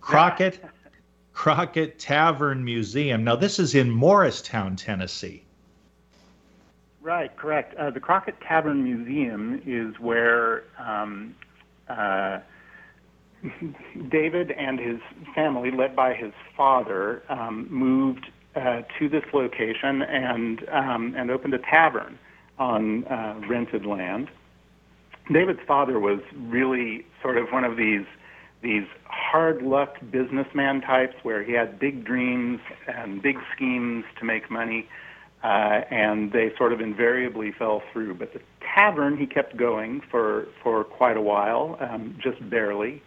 Crockett. 0.00 0.62
Crockett 1.32 1.98
Tavern 1.98 2.62
Museum. 2.62 3.24
Now, 3.24 3.34
this 3.34 3.58
is 3.58 3.74
in 3.74 3.90
Morristown, 3.90 4.76
Tennessee. 4.76 5.44
Right, 7.02 7.34
correct. 7.36 7.74
Uh, 7.76 7.90
the 7.90 8.00
Crockett 8.00 8.40
Tavern 8.46 8.84
Museum 8.84 9.62
is 9.66 9.98
where 9.98 10.64
um, 10.78 11.34
uh, 11.88 12.40
David 14.10 14.50
and 14.50 14.78
his 14.78 15.00
family, 15.34 15.70
led 15.70 15.96
by 15.96 16.12
his 16.12 16.32
father, 16.54 17.22
um, 17.30 17.66
moved 17.70 18.26
uh, 18.54 18.82
to 18.98 19.08
this 19.08 19.24
location 19.32 20.02
and 20.02 20.68
um, 20.70 21.14
and 21.16 21.30
opened 21.30 21.54
a 21.54 21.58
tavern 21.58 22.18
on 22.58 23.04
uh, 23.04 23.40
rented 23.48 23.86
land. 23.86 24.28
David's 25.32 25.60
father 25.66 25.98
was 25.98 26.20
really 26.36 27.06
sort 27.22 27.38
of 27.38 27.48
one 27.50 27.64
of 27.64 27.76
these 27.76 28.04
these 28.62 28.84
hard 29.04 29.62
luck 29.62 29.94
businessman 30.10 30.82
types 30.82 31.14
where 31.22 31.42
he 31.42 31.52
had 31.52 31.78
big 31.78 32.04
dreams 32.04 32.60
and 32.86 33.22
big 33.22 33.36
schemes 33.54 34.04
to 34.18 34.24
make 34.24 34.50
money 34.50 34.86
uh, 35.42 35.82
and 35.90 36.32
they 36.32 36.52
sort 36.56 36.72
of 36.72 36.80
invariably 36.80 37.52
fell 37.52 37.82
through. 37.92 38.14
But 38.14 38.32
the 38.32 38.40
tavern 38.74 39.16
he 39.16 39.26
kept 39.26 39.56
going 39.56 40.00
for 40.10 40.46
for 40.62 40.84
quite 40.84 41.16
a 41.16 41.22
while, 41.22 41.76
um, 41.80 42.18
just 42.22 42.48
barely. 42.48 43.02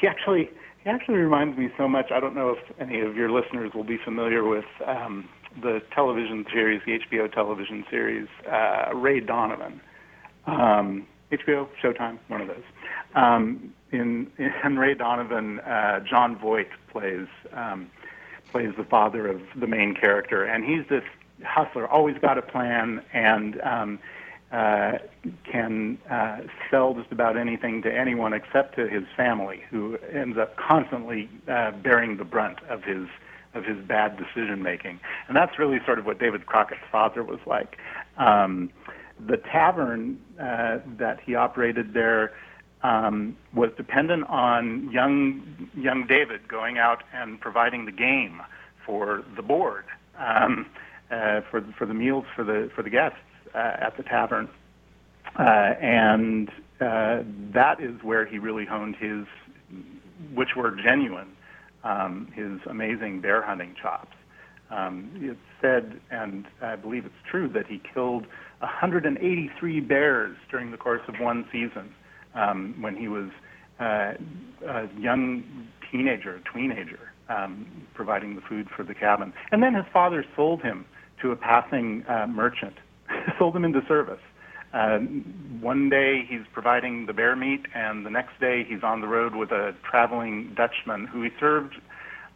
He 0.00 0.06
actually 0.06 0.50
he 0.82 0.90
actually 0.90 1.16
reminds 1.16 1.58
me 1.58 1.68
so 1.76 1.88
much. 1.88 2.10
I 2.10 2.20
don't 2.20 2.34
know 2.34 2.50
if 2.50 2.80
any 2.80 3.00
of 3.00 3.16
your 3.16 3.30
listeners 3.30 3.72
will 3.74 3.84
be 3.84 3.98
familiar 4.04 4.44
with 4.44 4.64
um, 4.86 5.28
the 5.60 5.80
television 5.94 6.46
series, 6.52 6.80
the 6.86 6.98
HBO 6.98 7.32
television 7.32 7.84
series, 7.90 8.28
uh, 8.50 8.94
Ray 8.94 9.20
Donovan. 9.20 9.80
Um, 10.46 11.06
HBO, 11.30 11.68
Showtime, 11.82 12.18
one 12.28 12.40
of 12.40 12.48
those. 12.48 12.62
Um, 13.14 13.74
in, 13.92 14.30
in 14.64 14.78
Ray 14.78 14.94
Donovan, 14.94 15.60
uh, 15.60 16.00
Jon 16.00 16.38
Voight 16.38 16.68
plays 16.90 17.26
um, 17.52 17.90
plays 18.50 18.72
the 18.78 18.84
father 18.84 19.28
of 19.28 19.42
the 19.60 19.66
main 19.66 19.94
character, 19.94 20.42
and 20.42 20.64
he's 20.64 20.88
this 20.88 21.04
hustler, 21.44 21.86
always 21.88 22.16
got 22.18 22.38
a 22.38 22.42
plan, 22.42 23.02
and 23.12 23.60
um, 23.62 23.98
uh, 24.52 24.92
can 25.50 25.98
uh, 26.10 26.38
sell 26.70 26.94
just 26.94 27.12
about 27.12 27.36
anything 27.36 27.82
to 27.82 27.92
anyone 27.94 28.32
except 28.32 28.74
to 28.76 28.88
his 28.88 29.04
family, 29.16 29.62
who 29.70 29.98
ends 30.12 30.38
up 30.38 30.56
constantly 30.56 31.28
uh, 31.48 31.70
bearing 31.72 32.16
the 32.16 32.24
brunt 32.24 32.58
of 32.68 32.82
his 32.82 33.08
of 33.54 33.64
his 33.64 33.78
bad 33.86 34.16
decision 34.16 34.62
making. 34.62 35.00
And 35.26 35.36
that's 35.36 35.58
really 35.58 35.78
sort 35.86 35.98
of 35.98 36.04
what 36.06 36.18
David 36.18 36.46
Crockett's 36.46 36.80
father 36.92 37.22
was 37.22 37.40
like. 37.46 37.78
Um, 38.18 38.70
the 39.26 39.38
tavern 39.38 40.20
uh, 40.38 40.78
that 40.98 41.18
he 41.24 41.34
operated 41.34 41.94
there 41.94 42.32
um, 42.82 43.36
was 43.54 43.70
dependent 43.76 44.24
on 44.28 44.90
young 44.92 45.70
young 45.74 46.06
David 46.06 46.46
going 46.48 46.78
out 46.78 47.02
and 47.12 47.40
providing 47.40 47.84
the 47.84 47.92
game 47.92 48.40
for 48.86 49.24
the 49.36 49.42
board. 49.42 49.84
Um, 50.18 50.66
uh, 51.10 51.40
for 51.50 51.64
for 51.76 51.86
the 51.86 51.94
meals 51.94 52.24
for 52.34 52.44
the 52.44 52.70
for 52.74 52.82
the 52.82 52.90
guests 52.90 53.18
uh, 53.54 53.76
at 53.80 53.96
the 53.96 54.02
tavern, 54.02 54.48
uh, 55.38 55.42
and 55.42 56.50
uh, 56.80 57.22
that 57.52 57.80
is 57.80 58.02
where 58.02 58.24
he 58.24 58.38
really 58.38 58.64
honed 58.64 58.96
his, 58.96 59.26
which 60.34 60.54
were 60.56 60.70
genuine, 60.70 61.28
um, 61.84 62.28
his 62.34 62.60
amazing 62.68 63.20
bear 63.20 63.42
hunting 63.42 63.74
chops. 63.80 64.14
Um, 64.70 65.10
it's 65.14 65.40
said, 65.62 66.00
and 66.10 66.46
I 66.60 66.76
believe 66.76 67.06
it's 67.06 67.14
true, 67.28 67.48
that 67.48 67.66
he 67.66 67.80
killed 67.94 68.26
183 68.60 69.80
bears 69.80 70.36
during 70.50 70.70
the 70.70 70.76
course 70.76 71.02
of 71.08 71.14
one 71.20 71.46
season 71.50 71.94
um, 72.34 72.74
when 72.80 72.94
he 72.94 73.08
was 73.08 73.30
uh, 73.80 74.12
a 74.66 74.88
young 74.98 75.42
teenager, 75.90 76.40
tweenager, 76.54 76.98
um, 77.28 77.66
providing 77.94 78.34
the 78.34 78.42
food 78.42 78.68
for 78.74 78.82
the 78.82 78.94
cabin. 78.94 79.32
And 79.50 79.62
then 79.62 79.74
his 79.74 79.86
father 79.92 80.24
sold 80.36 80.62
him 80.62 80.84
to 81.20 81.32
a 81.32 81.36
passing 81.36 82.04
uh, 82.08 82.26
merchant, 82.26 82.76
sold 83.38 83.54
him 83.54 83.64
into 83.64 83.84
service. 83.86 84.20
Uh, 84.72 84.98
one 84.98 85.88
day 85.88 86.26
he's 86.28 86.42
providing 86.52 87.06
the 87.06 87.12
bear 87.12 87.34
meat, 87.34 87.64
and 87.74 88.04
the 88.04 88.10
next 88.10 88.38
day 88.38 88.64
he's 88.64 88.82
on 88.82 89.00
the 89.00 89.08
road 89.08 89.34
with 89.34 89.50
a 89.50 89.74
traveling 89.82 90.52
Dutchman 90.54 91.06
who 91.06 91.22
he 91.22 91.30
served 91.40 91.74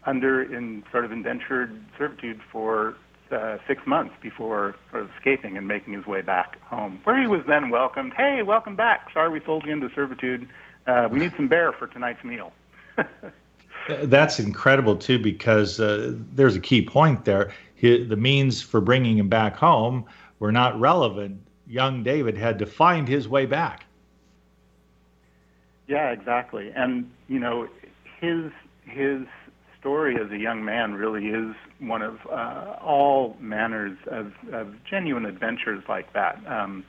under 0.04 0.42
in 0.42 0.82
sort 0.90 1.04
of 1.04 1.12
indentured 1.12 1.78
servitude 1.98 2.40
for 2.50 2.96
uh, 3.30 3.58
six 3.66 3.86
months 3.86 4.14
before 4.20 4.74
sort 4.90 5.04
of 5.04 5.10
escaping 5.16 5.56
and 5.56 5.68
making 5.68 5.94
his 5.94 6.06
way 6.06 6.22
back 6.22 6.60
home, 6.62 7.00
where 7.04 7.20
he 7.20 7.26
was 7.26 7.42
then 7.46 7.70
welcomed. 7.70 8.12
Hey, 8.14 8.42
welcome 8.42 8.76
back. 8.76 9.08
Sorry 9.12 9.28
we 9.28 9.40
sold 9.44 9.64
you 9.66 9.72
into 9.72 9.90
servitude. 9.94 10.48
Uh, 10.86 11.08
we 11.10 11.18
need 11.18 11.32
some 11.36 11.48
bear 11.48 11.72
for 11.72 11.86
tonight's 11.86 12.24
meal. 12.24 12.52
That's 13.88 14.38
incredible 14.38 14.96
too, 14.96 15.18
because 15.18 15.80
uh, 15.80 16.14
there's 16.32 16.56
a 16.56 16.60
key 16.60 16.82
point 16.82 17.24
there 17.24 17.52
the 17.82 18.16
means 18.16 18.62
for 18.62 18.80
bringing 18.80 19.18
him 19.18 19.28
back 19.28 19.56
home 19.56 20.06
were 20.38 20.52
not 20.52 20.78
relevant. 20.78 21.40
Young 21.66 22.02
David 22.02 22.36
had 22.36 22.58
to 22.60 22.66
find 22.66 23.08
his 23.08 23.28
way 23.28 23.46
back. 23.46 23.86
Yeah, 25.88 26.10
exactly. 26.10 26.70
And 26.74 27.10
you 27.28 27.38
know, 27.38 27.68
his 28.20 28.50
his 28.84 29.26
story 29.78 30.16
as 30.16 30.30
a 30.30 30.38
young 30.38 30.64
man 30.64 30.94
really 30.94 31.26
is 31.26 31.56
one 31.80 32.02
of 32.02 32.18
uh, 32.30 32.76
all 32.80 33.36
manners 33.40 33.98
of, 34.06 34.32
of 34.52 34.72
genuine 34.84 35.26
adventures 35.26 35.82
like 35.88 36.12
that. 36.12 36.38
Um, 36.46 36.84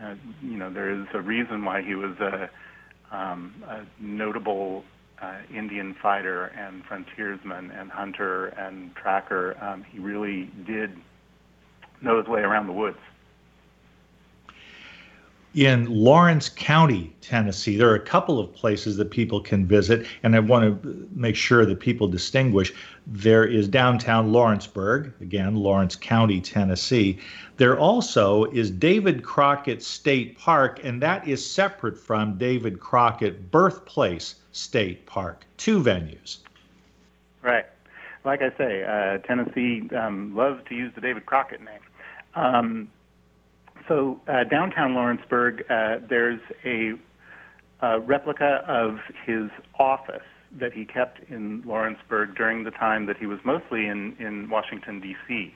uh, 0.00 0.14
you 0.40 0.56
know, 0.56 0.72
there 0.72 0.88
is 0.88 1.06
a 1.14 1.20
reason 1.20 1.64
why 1.64 1.82
he 1.82 1.96
was 1.96 2.16
a, 2.20 2.48
um, 3.10 3.52
a 3.66 3.80
notable 3.98 4.84
uh, 5.20 5.34
Indian 5.52 5.94
fighter 5.94 6.46
and 6.56 6.84
frontiersman 6.84 7.70
and 7.70 7.90
hunter 7.90 8.46
and 8.48 8.94
tracker. 8.94 9.56
Um, 9.60 9.84
he 9.84 9.98
really 9.98 10.50
did 10.66 10.96
know 12.00 12.18
his 12.18 12.28
way 12.28 12.40
around 12.40 12.66
the 12.66 12.72
woods. 12.72 12.98
In 15.54 15.86
Lawrence 15.86 16.50
County, 16.50 17.12
Tennessee, 17.22 17.76
there 17.76 17.90
are 17.90 17.94
a 17.94 18.00
couple 18.00 18.38
of 18.38 18.52
places 18.52 18.96
that 18.98 19.10
people 19.10 19.40
can 19.40 19.66
visit, 19.66 20.06
and 20.22 20.36
I 20.36 20.40
want 20.40 20.82
to 20.82 21.08
make 21.12 21.34
sure 21.34 21.64
that 21.64 21.80
people 21.80 22.06
distinguish. 22.06 22.72
There 23.06 23.44
is 23.44 23.66
downtown 23.66 24.30
Lawrenceburg, 24.30 25.12
again, 25.22 25.56
Lawrence 25.56 25.96
County, 25.96 26.40
Tennessee. 26.40 27.18
There 27.56 27.78
also 27.78 28.44
is 28.52 28.70
David 28.70 29.24
Crockett 29.24 29.82
State 29.82 30.38
Park, 30.38 30.80
and 30.84 31.02
that 31.02 31.26
is 31.26 31.44
separate 31.44 31.98
from 31.98 32.36
David 32.36 32.78
Crockett 32.78 33.50
Birthplace 33.50 34.36
State 34.58 35.06
Park. 35.06 35.46
Two 35.56 35.80
venues. 35.82 36.38
Right. 37.42 37.66
Like 38.24 38.42
I 38.42 38.50
say, 38.58 38.82
uh, 38.82 39.18
Tennessee 39.26 39.88
um, 39.96 40.34
loves 40.34 40.60
to 40.68 40.74
use 40.74 40.92
the 40.94 41.00
David 41.00 41.26
Crockett 41.26 41.60
name. 41.60 41.80
Um, 42.34 42.90
so 43.86 44.20
uh, 44.26 44.44
downtown 44.44 44.94
Lawrenceburg, 44.94 45.64
uh, 45.70 45.98
there's 46.08 46.40
a, 46.64 46.92
a, 47.80 48.00
replica 48.00 48.64
of 48.66 48.98
his 49.24 49.48
office 49.78 50.26
that 50.58 50.72
he 50.72 50.84
kept 50.84 51.20
in 51.30 51.62
Lawrenceburg 51.64 52.34
during 52.34 52.64
the 52.64 52.70
time 52.70 53.06
that 53.06 53.16
he 53.16 53.26
was 53.26 53.38
mostly 53.44 53.86
in, 53.86 54.16
in 54.18 54.50
Washington, 54.50 55.00
D.C. 55.00 55.54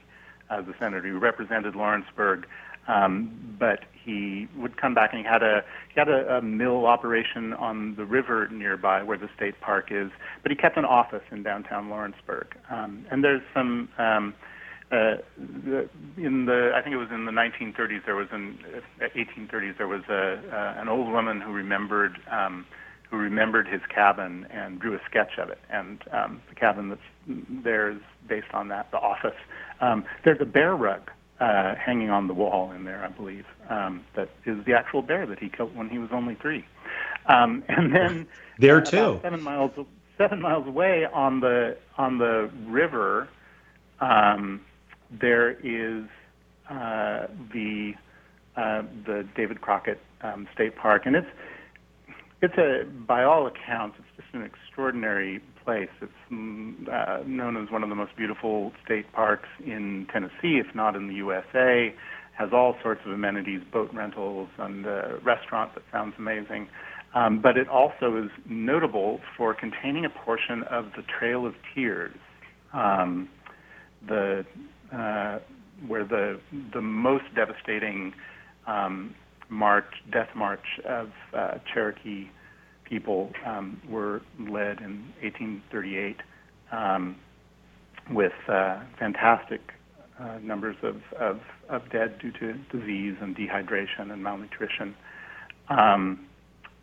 as 0.48 0.64
a 0.66 0.74
senator. 0.78 1.06
He 1.06 1.12
represented 1.12 1.74
Lawrenceburg 1.74 2.46
um, 2.88 3.56
but 3.58 3.84
he 4.04 4.48
would 4.56 4.76
come 4.76 4.94
back 4.94 5.10
and 5.12 5.24
he 5.24 5.28
had 5.28 5.42
a 5.42 5.62
he 5.94 6.00
had 6.00 6.08
a, 6.08 6.38
a 6.38 6.42
mill 6.42 6.86
operation 6.86 7.52
on 7.54 7.94
the 7.96 8.04
river 8.04 8.48
nearby 8.48 9.02
where 9.02 9.18
the 9.18 9.28
state 9.36 9.60
park 9.60 9.88
is. 9.90 10.10
But 10.42 10.50
he 10.50 10.56
kept 10.56 10.76
an 10.76 10.84
office 10.84 11.22
in 11.30 11.42
downtown 11.42 11.88
Lawrenceburg. 11.88 12.56
Um, 12.70 13.06
and 13.10 13.22
there's 13.22 13.42
some 13.54 13.88
um, 13.98 14.34
uh, 14.90 15.16
the, 15.38 15.88
in 16.16 16.46
the 16.46 16.72
I 16.74 16.82
think 16.82 16.94
it 16.94 16.98
was 16.98 17.10
in 17.10 17.24
the 17.24 17.32
1930s 17.32 18.04
there 18.04 18.16
was 18.16 18.28
an 18.30 18.58
uh, 19.00 19.04
1830s 19.16 19.78
there 19.78 19.88
was 19.88 20.02
a 20.08 20.40
uh, 20.52 20.80
an 20.80 20.88
old 20.88 21.10
woman 21.10 21.40
who 21.40 21.52
remembered 21.52 22.18
um, 22.30 22.66
who 23.10 23.16
remembered 23.16 23.68
his 23.68 23.80
cabin 23.94 24.46
and 24.50 24.80
drew 24.80 24.94
a 24.94 25.00
sketch 25.08 25.38
of 25.38 25.48
it 25.48 25.60
and 25.70 26.02
um, 26.12 26.42
the 26.48 26.54
cabin 26.54 26.90
that's 26.90 27.00
there 27.64 27.90
is 27.90 28.00
based 28.28 28.52
on 28.52 28.68
that 28.68 28.90
the 28.90 28.98
office 28.98 29.38
um, 29.80 30.04
there's 30.24 30.40
a 30.40 30.46
bear 30.46 30.76
rug 30.76 31.10
uh, 31.42 31.74
hanging 31.74 32.10
on 32.10 32.28
the 32.28 32.34
wall 32.34 32.70
in 32.72 32.84
there 32.84 33.04
I 33.04 33.08
believe 33.08 33.44
um, 33.68 34.04
that 34.14 34.30
is 34.46 34.64
the 34.64 34.74
actual 34.74 35.02
bear 35.02 35.26
that 35.26 35.38
he 35.38 35.48
killed 35.48 35.74
when 35.74 35.88
he 35.88 35.98
was 35.98 36.10
only 36.12 36.36
three. 36.36 36.64
Um, 37.26 37.64
and 37.68 37.94
then 37.94 38.26
there 38.58 38.78
uh, 38.78 38.84
too. 38.84 39.20
seven 39.22 39.42
miles 39.42 39.72
seven 40.16 40.40
miles 40.40 40.66
away 40.66 41.06
on 41.06 41.40
the 41.40 41.76
on 41.98 42.18
the 42.18 42.50
river 42.66 43.28
um, 44.00 44.60
there 45.10 45.50
is 45.50 46.04
uh, 46.68 47.26
the 47.52 47.94
uh, 48.56 48.82
the 49.06 49.26
David 49.34 49.60
Crockett 49.60 50.00
um, 50.20 50.46
State 50.54 50.76
Park, 50.76 51.06
and 51.06 51.16
it's 51.16 51.26
it's 52.40 52.58
a 52.58 52.84
by 52.84 53.22
all 53.24 53.46
accounts 53.46 53.96
it's 53.98 54.22
just 54.22 54.34
an 54.34 54.42
extraordinary 54.42 55.40
place. 55.64 55.88
It's 56.00 56.12
mm, 56.30 56.88
uh, 56.88 57.22
known 57.26 57.56
as 57.62 57.70
one 57.70 57.82
of 57.82 57.88
the 57.88 57.94
most 57.94 58.16
beautiful 58.16 58.72
state 58.84 59.12
parks 59.12 59.48
in 59.64 60.06
Tennessee, 60.12 60.60
if 60.60 60.74
not 60.74 60.96
in 60.96 61.08
the 61.08 61.14
USA. 61.14 61.94
Has 62.38 62.50
all 62.52 62.76
sorts 62.82 63.02
of 63.04 63.12
amenities, 63.12 63.60
boat 63.72 63.90
rentals, 63.92 64.48
and 64.58 64.86
a 64.86 65.18
restaurant 65.22 65.74
that 65.74 65.84
sounds 65.92 66.14
amazing. 66.18 66.68
Um, 67.14 67.40
but 67.42 67.58
it 67.58 67.68
also 67.68 68.16
is 68.16 68.30
notable 68.48 69.20
for 69.36 69.52
containing 69.52 70.06
a 70.06 70.10
portion 70.10 70.62
of 70.70 70.86
the 70.96 71.02
Trail 71.02 71.46
of 71.46 71.54
Tears. 71.74 72.16
Um, 72.72 73.28
the 74.08 74.44
uh, 74.92 75.38
where 75.86 76.04
the 76.04 76.40
the 76.72 76.80
most 76.80 77.24
devastating 77.34 78.14
um, 78.66 79.14
march, 79.48 79.84
death 80.10 80.30
march 80.34 80.80
of 80.88 81.10
uh, 81.36 81.58
Cherokee 81.72 82.30
people 82.92 83.30
um, 83.46 83.80
were 83.88 84.20
led 84.38 84.78
in 84.80 85.10
1838 85.22 86.16
um, 86.72 87.16
with 88.10 88.32
uh, 88.48 88.80
fantastic 88.98 89.62
uh, 90.20 90.36
numbers 90.42 90.76
of, 90.82 90.96
of, 91.18 91.40
of, 91.70 91.90
dead 91.90 92.18
due 92.20 92.30
to 92.32 92.52
disease 92.70 93.16
and 93.22 93.34
dehydration 93.34 94.12
and 94.12 94.22
malnutrition. 94.22 94.94
Um, 95.70 96.26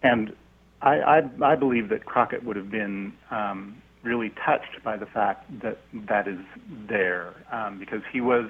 and 0.01 0.35
I, 0.81 0.95
I, 0.95 1.21
I, 1.43 1.55
believe 1.55 1.89
that 1.89 2.05
Crockett 2.05 2.43
would 2.43 2.55
have 2.55 2.71
been 2.71 3.13
um, 3.29 3.79
really 4.01 4.31
touched 4.43 4.83
by 4.83 4.97
the 4.97 5.05
fact 5.05 5.45
that 5.61 5.77
that 6.07 6.27
is 6.27 6.39
there 6.87 7.35
um, 7.51 7.77
because 7.77 8.01
he 8.11 8.19
was, 8.19 8.49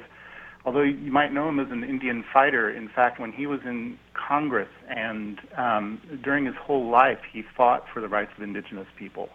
although 0.66 0.82
you 0.82 1.12
might 1.12 1.34
know 1.34 1.48
him 1.50 1.60
as 1.60 1.72
an 1.72 1.84
Indian 1.84 2.24
fighter, 2.34 2.70
in 2.70 2.90
fact, 2.90 3.20
when 3.20 3.32
he 3.32 3.48
was 3.48 3.60
in 3.66 3.98
Congress 4.14 4.70
and 4.90 5.40
um, 5.58 6.02
during 6.24 6.46
his 6.46 6.56
whole 6.56 6.90
life, 6.90 7.20
he 7.32 7.44
fought 7.56 7.86
for 7.94 8.02
the 8.02 8.08
rights 8.08 8.32
of 8.38 8.44
indigenous 8.44 8.88
people 8.98 9.30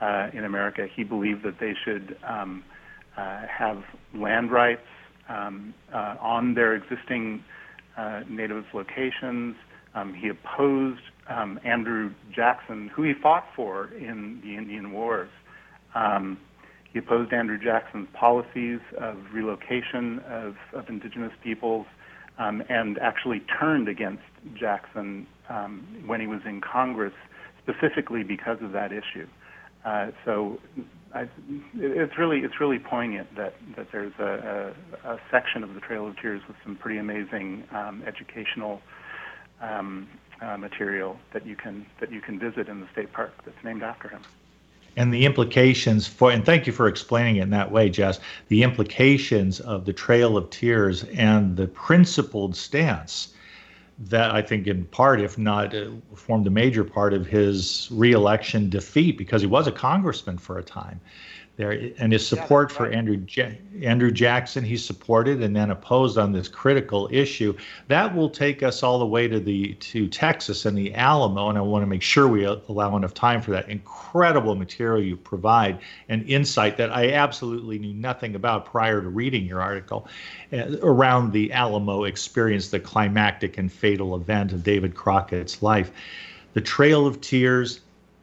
uh, 0.00 0.28
in 0.32 0.44
America. 0.44 0.86
He 0.94 1.04
believed 1.04 1.42
that 1.44 1.58
they 1.60 1.74
should 1.84 2.16
um, 2.26 2.64
uh, 3.16 3.42
have 3.46 3.82
land 4.14 4.50
rights 4.50 4.86
um, 5.28 5.74
uh, 5.92 6.16
on 6.20 6.54
their 6.54 6.74
existing 6.74 7.44
uh, 7.96 8.22
native 8.28 8.64
locations. 8.72 9.56
Um, 9.94 10.14
he 10.14 10.28
opposed 10.28 11.02
um, 11.28 11.58
Andrew 11.64 12.12
Jackson, 12.34 12.88
who 12.88 13.02
he 13.02 13.12
fought 13.14 13.44
for 13.54 13.86
in 13.94 14.40
the 14.42 14.56
Indian 14.56 14.92
Wars. 14.92 15.30
Um, 15.94 16.38
he 16.92 16.98
opposed 16.98 17.32
Andrew 17.32 17.58
Jackson's 17.58 18.08
policies 18.12 18.80
of 18.98 19.16
relocation 19.32 20.18
of, 20.20 20.56
of 20.72 20.88
indigenous 20.88 21.32
peoples 21.42 21.86
um, 22.38 22.62
and 22.68 22.98
actually 22.98 23.40
turned 23.60 23.88
against 23.88 24.22
Jackson 24.54 25.26
um, 25.48 25.86
when 26.06 26.20
he 26.20 26.26
was 26.26 26.40
in 26.44 26.60
Congress 26.60 27.12
specifically 27.62 28.22
because 28.22 28.58
of 28.62 28.72
that 28.72 28.92
issue. 28.92 29.26
Uh, 29.84 30.10
so 30.24 30.58
I, 31.14 31.28
it's 31.74 32.18
really 32.18 32.40
it's 32.40 32.60
really 32.60 32.78
poignant 32.78 33.34
that, 33.36 33.54
that 33.76 33.86
there's 33.92 34.12
a, 34.18 34.74
a, 35.04 35.12
a, 35.12 35.20
section 35.30 35.62
of 35.64 35.74
the 35.74 35.80
Trail 35.80 36.06
of 36.06 36.18
Tears 36.20 36.42
with 36.46 36.56
some 36.62 36.76
pretty 36.76 36.98
amazing 36.98 37.64
um, 37.72 38.02
educational 38.06 38.82
um, 39.62 40.06
uh, 40.42 40.58
material 40.58 41.18
that 41.32 41.46
you 41.46 41.56
can 41.56 41.86
that 42.00 42.12
you 42.12 42.20
can 42.20 42.38
visit 42.38 42.68
in 42.68 42.80
the 42.80 42.88
state 42.92 43.12
park 43.12 43.32
that's 43.44 43.56
named 43.64 43.82
after 43.82 44.08
him 44.08 44.20
and 44.96 45.12
the 45.12 45.24
implications 45.24 46.06
for 46.06 46.30
and 46.30 46.44
thank 46.44 46.66
you 46.66 46.72
for 46.72 46.88
explaining 46.88 47.36
it 47.36 47.42
in 47.42 47.50
that 47.50 47.70
way 47.70 47.88
jess 47.88 48.20
the 48.48 48.62
implications 48.62 49.60
of 49.60 49.84
the 49.84 49.92
trail 49.92 50.36
of 50.36 50.48
tears 50.50 51.04
and 51.04 51.56
the 51.56 51.66
principled 51.68 52.56
stance 52.56 53.34
that 53.98 54.30
i 54.32 54.42
think 54.42 54.66
in 54.66 54.84
part 54.86 55.20
if 55.20 55.38
not 55.38 55.74
uh, 55.74 55.86
formed 56.14 56.46
a 56.46 56.50
major 56.50 56.84
part 56.84 57.12
of 57.12 57.26
his 57.26 57.88
reelection 57.90 58.68
defeat 58.68 59.16
because 59.16 59.40
he 59.40 59.46
was 59.46 59.66
a 59.66 59.72
congressman 59.72 60.38
for 60.38 60.58
a 60.58 60.62
time 60.62 61.00
there 61.56 61.92
and 61.98 62.12
his 62.12 62.26
support 62.26 62.70
yeah, 62.70 62.76
for 62.76 62.90
Andrew 62.90 63.22
Andrew 63.82 64.10
Jackson 64.10 64.64
he 64.64 64.76
supported 64.76 65.42
and 65.42 65.54
then 65.54 65.70
opposed 65.70 66.16
on 66.16 66.32
this 66.32 66.48
critical 66.48 67.08
issue. 67.12 67.54
That 67.88 68.14
will 68.14 68.30
take 68.30 68.62
us 68.62 68.82
all 68.82 68.98
the 68.98 69.06
way 69.06 69.28
to 69.28 69.38
the 69.38 69.74
to 69.74 70.08
Texas 70.08 70.64
and 70.64 70.76
the 70.76 70.94
Alamo 70.94 71.48
and 71.48 71.58
I 71.58 71.60
want 71.60 71.82
to 71.82 71.86
make 71.86 72.02
sure 72.02 72.28
we 72.28 72.44
allow 72.44 72.96
enough 72.96 73.14
time 73.14 73.42
for 73.42 73.50
that 73.50 73.68
incredible 73.68 74.54
material 74.54 75.02
you 75.02 75.16
provide 75.16 75.78
and 76.08 76.26
insight 76.28 76.76
that 76.78 76.90
I 76.90 77.12
absolutely 77.12 77.78
knew 77.78 77.94
nothing 77.94 78.34
about 78.34 78.64
prior 78.64 79.02
to 79.02 79.08
reading 79.08 79.44
your 79.44 79.60
article 79.60 80.08
uh, 80.52 80.78
around 80.82 81.32
the 81.32 81.52
Alamo 81.52 82.04
experience 82.04 82.70
the 82.70 82.80
climactic 82.80 83.58
and 83.58 83.70
fatal 83.70 84.16
event 84.16 84.52
of 84.52 84.62
David 84.62 84.94
Crockett's 84.94 85.62
life. 85.62 85.92
The 86.54 86.60
Trail 86.60 87.06
of 87.06 87.20
Tears 87.20 87.80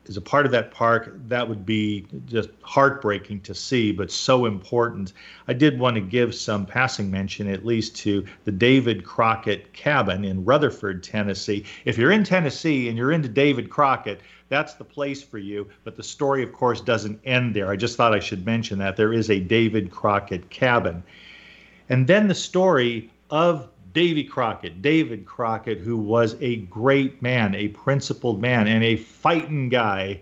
is 0.09 0.17
a 0.17 0.21
part 0.21 0.45
of 0.45 0.51
that 0.51 0.71
park, 0.71 1.11
that 1.27 1.47
would 1.47 1.65
be 1.65 2.05
just 2.25 2.49
heartbreaking 2.61 3.41
to 3.41 3.53
see, 3.53 3.91
but 3.91 4.11
so 4.11 4.45
important. 4.45 5.13
I 5.47 5.53
did 5.53 5.79
want 5.79 5.95
to 5.95 6.01
give 6.01 6.33
some 6.33 6.65
passing 6.65 7.09
mention, 7.11 7.47
at 7.47 7.65
least, 7.65 7.95
to 7.97 8.25
the 8.45 8.51
David 8.51 9.03
Crockett 9.03 9.73
Cabin 9.73 10.25
in 10.25 10.45
Rutherford, 10.45 11.03
Tennessee. 11.03 11.65
If 11.85 11.97
you're 11.97 12.11
in 12.11 12.23
Tennessee 12.23 12.89
and 12.89 12.97
you're 12.97 13.11
into 13.11 13.29
David 13.29 13.69
Crockett, 13.69 14.21
that's 14.49 14.75
the 14.75 14.83
place 14.83 15.21
for 15.21 15.37
you. 15.37 15.67
But 15.83 15.95
the 15.95 16.03
story, 16.03 16.43
of 16.43 16.53
course, 16.53 16.81
doesn't 16.81 17.19
end 17.25 17.53
there. 17.53 17.69
I 17.69 17.75
just 17.75 17.97
thought 17.97 18.13
I 18.13 18.19
should 18.19 18.45
mention 18.45 18.79
that 18.79 18.95
there 18.95 19.13
is 19.13 19.29
a 19.29 19.39
David 19.39 19.91
Crockett 19.91 20.49
cabin. 20.49 21.03
And 21.89 22.07
then 22.07 22.27
the 22.27 22.35
story 22.35 23.09
of 23.29 23.69
Davy 23.93 24.23
Crockett, 24.23 24.81
David 24.81 25.25
Crockett, 25.25 25.79
who 25.79 25.97
was 25.97 26.35
a 26.41 26.57
great 26.57 27.21
man, 27.21 27.55
a 27.55 27.69
principled 27.69 28.41
man, 28.41 28.67
and 28.67 28.83
a 28.83 28.95
fighting 28.97 29.69
guy, 29.69 30.21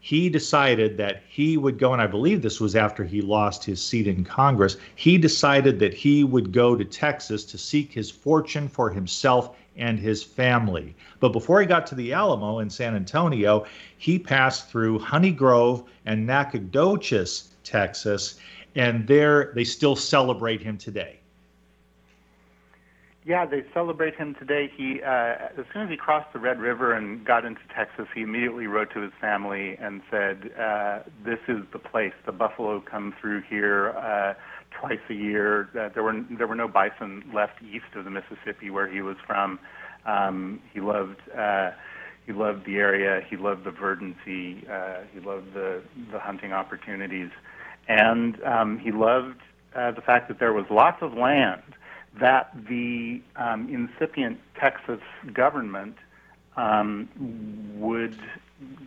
he 0.00 0.28
decided 0.28 0.96
that 0.96 1.22
he 1.28 1.56
would 1.56 1.78
go, 1.78 1.92
and 1.92 2.00
I 2.00 2.06
believe 2.06 2.40
this 2.40 2.60
was 2.60 2.76
after 2.76 3.04
he 3.04 3.20
lost 3.20 3.64
his 3.64 3.82
seat 3.82 4.06
in 4.06 4.24
Congress. 4.24 4.76
He 4.94 5.18
decided 5.18 5.78
that 5.80 5.92
he 5.92 6.24
would 6.24 6.52
go 6.52 6.76
to 6.76 6.84
Texas 6.84 7.44
to 7.46 7.58
seek 7.58 7.92
his 7.92 8.10
fortune 8.10 8.68
for 8.68 8.90
himself 8.90 9.56
and 9.76 9.98
his 9.98 10.22
family. 10.22 10.94
But 11.20 11.32
before 11.32 11.60
he 11.60 11.66
got 11.66 11.86
to 11.88 11.94
the 11.94 12.12
Alamo 12.12 12.60
in 12.60 12.70
San 12.70 12.94
Antonio, 12.94 13.66
he 13.96 14.18
passed 14.18 14.70
through 14.70 14.98
Honey 14.98 15.32
Grove 15.32 15.84
and 16.06 16.26
Nacogdoches, 16.26 17.54
Texas, 17.64 18.38
and 18.74 19.06
there 19.06 19.52
they 19.54 19.64
still 19.64 19.96
celebrate 19.96 20.62
him 20.62 20.78
today. 20.78 21.17
Yeah, 23.28 23.44
they 23.44 23.62
celebrate 23.74 24.14
him 24.14 24.34
today. 24.38 24.70
He, 24.74 25.02
uh, 25.02 25.34
as 25.58 25.66
soon 25.74 25.82
as 25.82 25.90
he 25.90 25.98
crossed 25.98 26.32
the 26.32 26.38
Red 26.38 26.58
River 26.58 26.94
and 26.94 27.26
got 27.26 27.44
into 27.44 27.60
Texas, 27.76 28.06
he 28.14 28.22
immediately 28.22 28.66
wrote 28.66 28.90
to 28.94 29.02
his 29.02 29.12
family 29.20 29.76
and 29.78 30.00
said, 30.10 30.50
uh, 30.58 31.00
"This 31.26 31.38
is 31.46 31.58
the 31.70 31.78
place. 31.78 32.14
The 32.24 32.32
buffalo 32.32 32.80
come 32.80 33.14
through 33.20 33.42
here 33.42 33.90
uh, 33.90 34.32
twice 34.70 35.00
a 35.10 35.12
year. 35.12 35.68
Uh, 35.78 35.90
there 35.92 36.02
were 36.02 36.24
there 36.38 36.46
were 36.46 36.54
no 36.54 36.68
bison 36.68 37.22
left 37.34 37.62
east 37.62 37.94
of 37.96 38.06
the 38.06 38.10
Mississippi 38.10 38.70
where 38.70 38.88
he 38.88 39.02
was 39.02 39.18
from. 39.26 39.58
Um, 40.06 40.62
he 40.72 40.80
loved." 40.80 41.20
Uh, 41.28 41.72
he 42.24 42.32
loved 42.34 42.66
the 42.66 42.76
area. 42.76 43.22
He 43.28 43.36
loved 43.36 43.64
the 43.64 43.70
verdancy. 43.70 44.66
Uh, 44.70 45.00
he 45.12 45.20
loved 45.20 45.52
the 45.52 45.82
the 46.12 46.18
hunting 46.18 46.54
opportunities, 46.54 47.30
and 47.88 48.42
um, 48.42 48.78
he 48.78 48.90
loved 48.90 49.40
uh, 49.76 49.90
the 49.92 50.02
fact 50.02 50.28
that 50.28 50.38
there 50.38 50.54
was 50.54 50.64
lots 50.70 51.02
of 51.02 51.12
land 51.12 51.74
that 52.20 52.50
the 52.68 53.22
um, 53.36 53.68
incipient 53.68 54.38
Texas 54.58 55.00
government 55.32 55.96
um, 56.56 57.08
would 57.76 58.18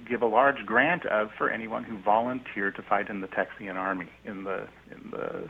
give 0.08 0.22
a 0.22 0.26
large 0.26 0.66
grant 0.66 1.06
of 1.06 1.30
for 1.38 1.50
anyone 1.50 1.84
who 1.84 1.98
volunteered 1.98 2.76
to 2.76 2.82
fight 2.82 3.10
in 3.10 3.22
the 3.22 3.28
Texian 3.28 3.76
army 3.76 4.10
in 4.26 4.44
the 4.44 4.68
in 4.92 5.12
the 5.12 5.50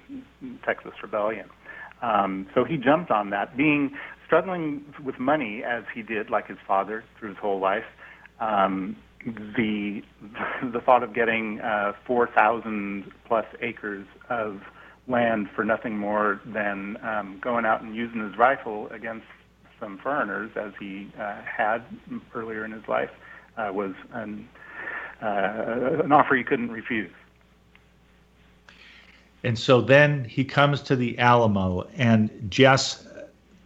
Texas 0.63 0.93
Rebellion. 1.01 1.49
Um, 2.01 2.47
so 2.53 2.63
he 2.63 2.77
jumped 2.77 3.11
on 3.11 3.29
that, 3.31 3.55
being 3.55 3.91
struggling 4.25 4.83
with 5.03 5.19
money 5.19 5.63
as 5.63 5.83
he 5.93 6.01
did, 6.01 6.29
like 6.29 6.47
his 6.47 6.57
father, 6.67 7.03
through 7.17 7.29
his 7.29 7.37
whole 7.37 7.59
life. 7.59 7.85
Um, 8.39 8.95
the 9.25 10.01
the 10.63 10.81
thought 10.81 11.03
of 11.03 11.13
getting 11.13 11.59
uh, 11.59 11.93
4,000 12.05 13.11
plus 13.25 13.45
acres 13.61 14.05
of 14.29 14.61
land 15.07 15.49
for 15.55 15.65
nothing 15.65 15.97
more 15.97 16.41
than 16.45 16.97
um, 17.03 17.39
going 17.41 17.65
out 17.65 17.81
and 17.81 17.95
using 17.95 18.21
his 18.21 18.37
rifle 18.37 18.87
against 18.89 19.25
some 19.79 19.97
foreigners, 19.97 20.51
as 20.55 20.73
he 20.79 21.11
uh, 21.19 21.41
had 21.41 21.83
earlier 22.35 22.63
in 22.63 22.71
his 22.71 22.87
life, 22.87 23.09
uh, 23.57 23.71
was 23.73 23.93
an, 24.13 24.47
uh, 25.21 26.01
an 26.03 26.11
offer 26.11 26.35
he 26.35 26.43
couldn't 26.43 26.71
refuse. 26.71 27.11
And 29.43 29.57
so 29.57 29.81
then 29.81 30.23
he 30.23 30.45
comes 30.45 30.81
to 30.83 30.95
the 30.95 31.17
Alamo, 31.17 31.87
and 31.95 32.29
Jess, 32.49 33.07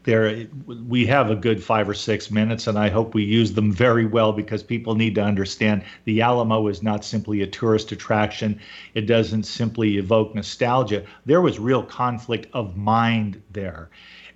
there 0.06 0.46
we 0.88 1.06
have 1.08 1.32
a 1.32 1.36
good 1.36 1.64
five 1.64 1.90
or 1.90 1.94
six 1.96 2.30
minutes, 2.30 2.68
and 2.68 2.78
I 2.78 2.90
hope 2.90 3.14
we 3.14 3.24
use 3.24 3.54
them 3.54 3.72
very 3.72 4.06
well 4.06 4.32
because 4.32 4.62
people 4.62 4.96
need 4.96 5.16
to 5.16 5.24
understand 5.24 5.84
the 6.06 6.22
Alamo 6.22 6.68
is 6.68 6.84
not 6.84 7.04
simply 7.04 7.42
a 7.42 7.48
tourist 7.48 7.92
attraction. 7.92 8.60
It 8.94 9.08
doesn't 9.08 9.44
simply 9.44 9.98
evoke 9.98 10.36
nostalgia. 10.36 11.06
There 11.26 11.42
was 11.42 11.60
real 11.60 11.84
conflict 11.84 12.48
of 12.54 12.78
mind 12.78 13.42
there. 13.52 13.90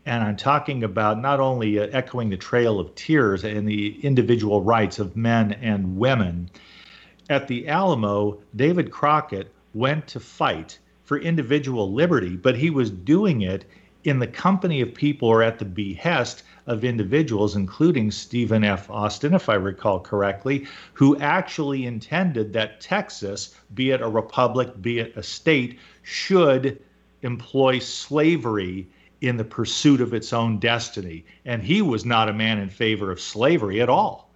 And 0.05 0.23
I'm 0.23 0.37
talking 0.37 0.83
about 0.83 1.21
not 1.21 1.39
only 1.39 1.77
uh, 1.77 1.87
echoing 1.91 2.31
the 2.31 2.37
Trail 2.37 2.79
of 2.79 2.95
Tears 2.95 3.43
and 3.43 3.67
the 3.67 4.03
individual 4.03 4.63
rights 4.63 4.97
of 4.97 5.15
men 5.15 5.53
and 5.53 5.97
women. 5.97 6.49
At 7.29 7.47
the 7.47 7.67
Alamo, 7.67 8.39
David 8.55 8.89
Crockett 8.89 9.53
went 9.75 10.07
to 10.07 10.19
fight 10.19 10.79
for 11.03 11.19
individual 11.19 11.93
liberty, 11.93 12.35
but 12.35 12.57
he 12.57 12.71
was 12.71 12.89
doing 12.89 13.41
it 13.41 13.65
in 14.09 14.19
the 14.19 14.27
company 14.27 14.81
of 14.81 14.93
people 14.93 15.27
or 15.27 15.43
at 15.43 15.59
the 15.59 15.65
behest 15.65 16.43
of 16.67 16.83
individuals, 16.83 17.55
including 17.55 18.11
Stephen 18.11 18.63
F. 18.63 18.89
Austin, 18.89 19.33
if 19.33 19.49
I 19.49 19.55
recall 19.55 19.99
correctly, 19.99 20.67
who 20.93 21.17
actually 21.19 21.85
intended 21.85 22.51
that 22.53 22.81
Texas, 22.81 23.55
be 23.73 23.91
it 23.91 24.01
a 24.01 24.07
republic, 24.07 24.81
be 24.81 24.99
it 24.99 25.15
a 25.15 25.23
state, 25.23 25.79
should 26.03 26.81
employ 27.21 27.79
slavery 27.79 28.87
in 29.21 29.37
the 29.37 29.43
pursuit 29.43 30.01
of 30.01 30.13
its 30.13 30.33
own 30.33 30.59
destiny. 30.59 31.25
And 31.45 31.61
he 31.61 31.81
was 31.81 32.05
not 32.05 32.29
a 32.29 32.33
man 32.33 32.57
in 32.57 32.69
favor 32.69 33.11
of 33.11 33.19
slavery 33.19 33.81
at 33.81 33.89
all. 33.89 34.29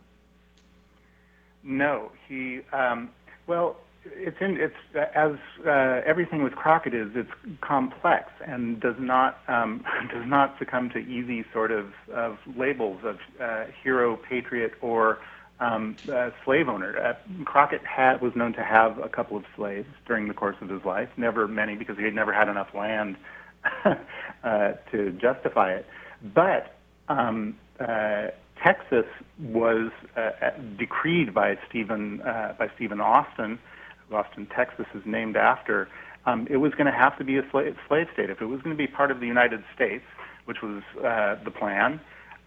No, 1.64 2.12
he, 2.28 2.62
um, 2.74 3.10
well, 3.48 3.78
it's 4.06 4.38
in 4.42 4.58
it's 4.60 4.76
as 5.16 5.34
uh, 5.66 6.02
everything 6.06 6.44
with 6.44 6.54
Crockett 6.56 6.94
is 6.94 7.10
it's 7.16 7.32
complex 7.62 8.32
and 8.46 8.80
does 8.80 8.96
not 9.00 9.40
um, 9.48 9.84
does 10.14 10.26
not 10.26 10.58
succumb 10.60 10.90
to 10.92 11.00
easy 11.00 11.46
sort 11.54 11.72
of, 11.72 11.88
of 12.14 12.38
labels 12.56 13.00
of 13.04 13.18
uh, 13.40 13.66
hero, 13.82 14.18
patriot, 14.18 14.74
or 14.82 15.20
um, 15.60 15.96
uh, 16.12 16.32
slave 16.44 16.68
owner. 16.68 16.98
Uh, 16.98 17.44
Crockett 17.46 17.86
had 17.86 18.22
was 18.22 18.36
known 18.36 18.54
to 18.54 18.64
have 18.64 18.98
a 19.00 19.10
couple 19.10 19.38
of 19.38 19.46
slaves 19.56 19.88
during 20.06 20.28
the 20.28 20.34
course 20.34 20.58
of 20.62 20.70
his 20.70 20.84
life, 20.84 21.10
never 21.16 21.48
many 21.48 21.76
because 21.76 21.98
he 21.98 22.04
had 22.04 22.16
never 22.16 22.34
had 22.34 22.50
enough 22.50 22.74
land 22.74 23.16
uh, 24.44 24.74
to 24.92 25.12
justify 25.12 25.74
it. 25.74 25.86
But 26.22 26.76
um, 27.08 27.58
uh, 27.80 28.28
Texas 28.62 29.06
was 29.40 29.92
decreed 30.78 31.34
by 31.34 31.58
Stephen 31.70 32.18
by 32.18 32.70
Stephen 32.76 33.02
Austin 33.02 33.60
Austin, 34.14 34.48
Texas 34.56 34.86
is 34.94 35.02
named 35.06 35.36
after, 35.36 35.88
um, 36.26 36.48
it 36.50 36.58
was 36.58 36.72
going 36.74 36.86
to 36.86 36.92
have 36.92 37.18
to 37.18 37.24
be 37.24 37.38
a 37.38 37.44
slave, 37.52 37.76
slave 37.88 38.08
state. 38.14 38.30
If 38.30 38.42
it 38.42 38.46
was 38.46 38.62
going 38.62 38.76
to 38.76 38.78
be 38.78 38.88
part 38.88 39.12
of 39.12 39.20
the 39.20 39.28
United 39.28 39.64
States, 39.76 40.06
which 40.46 40.62
was 40.62 40.84
uh, 40.98 41.36
the 41.44 41.52
plan, 41.52 42.00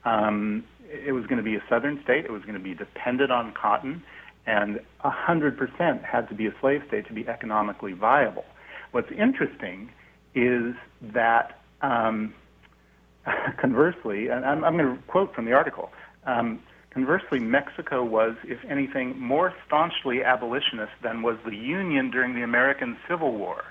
um, 0.05 0.65
it 0.89 1.13
was 1.13 1.27
going 1.27 1.39
to 1.39 1.43
be 1.43 1.57
a 1.57 1.63
southern 1.69 2.03
state. 2.03 2.25
It 2.25 2.31
was 2.31 2.43
going 2.43 2.55
to 2.55 2.61
be 2.61 2.75
dependent 2.75 3.31
on 3.31 3.53
cotton, 3.53 4.03
and 4.47 4.81
100% 5.05 6.05
had 6.05 6.29
to 6.29 6.35
be 6.35 6.47
a 6.47 6.55
slave 6.61 6.83
state 6.89 7.07
to 7.09 7.13
be 7.13 7.27
economically 7.27 7.93
viable. 7.93 8.45
What's 8.93 9.11
interesting 9.11 9.91
is 10.35 10.75
that, 11.03 11.61
um, 11.83 12.35
conversely, 13.61 14.29
and 14.29 14.45
I'm, 14.45 14.65
I'm 14.65 14.77
going 14.77 14.97
to 14.97 15.03
quote 15.05 15.35
from 15.35 15.45
the 15.45 15.53
article. 15.53 15.91
Um, 16.25 16.61
Conversely, 16.97 17.41
Mexico 17.41 18.03
was, 18.03 18.37
if 18.43 18.59
anything, 18.71 19.21
more 19.21 19.53
staunchly 19.67 20.25
abolitionist 20.25 20.93
than 21.03 21.21
was 21.21 21.37
the 21.45 21.55
Union 21.55 22.11
during 22.11 22.35
the 22.35 22.41
American 22.41 22.97
Civil 23.07 23.33
War. 23.33 23.65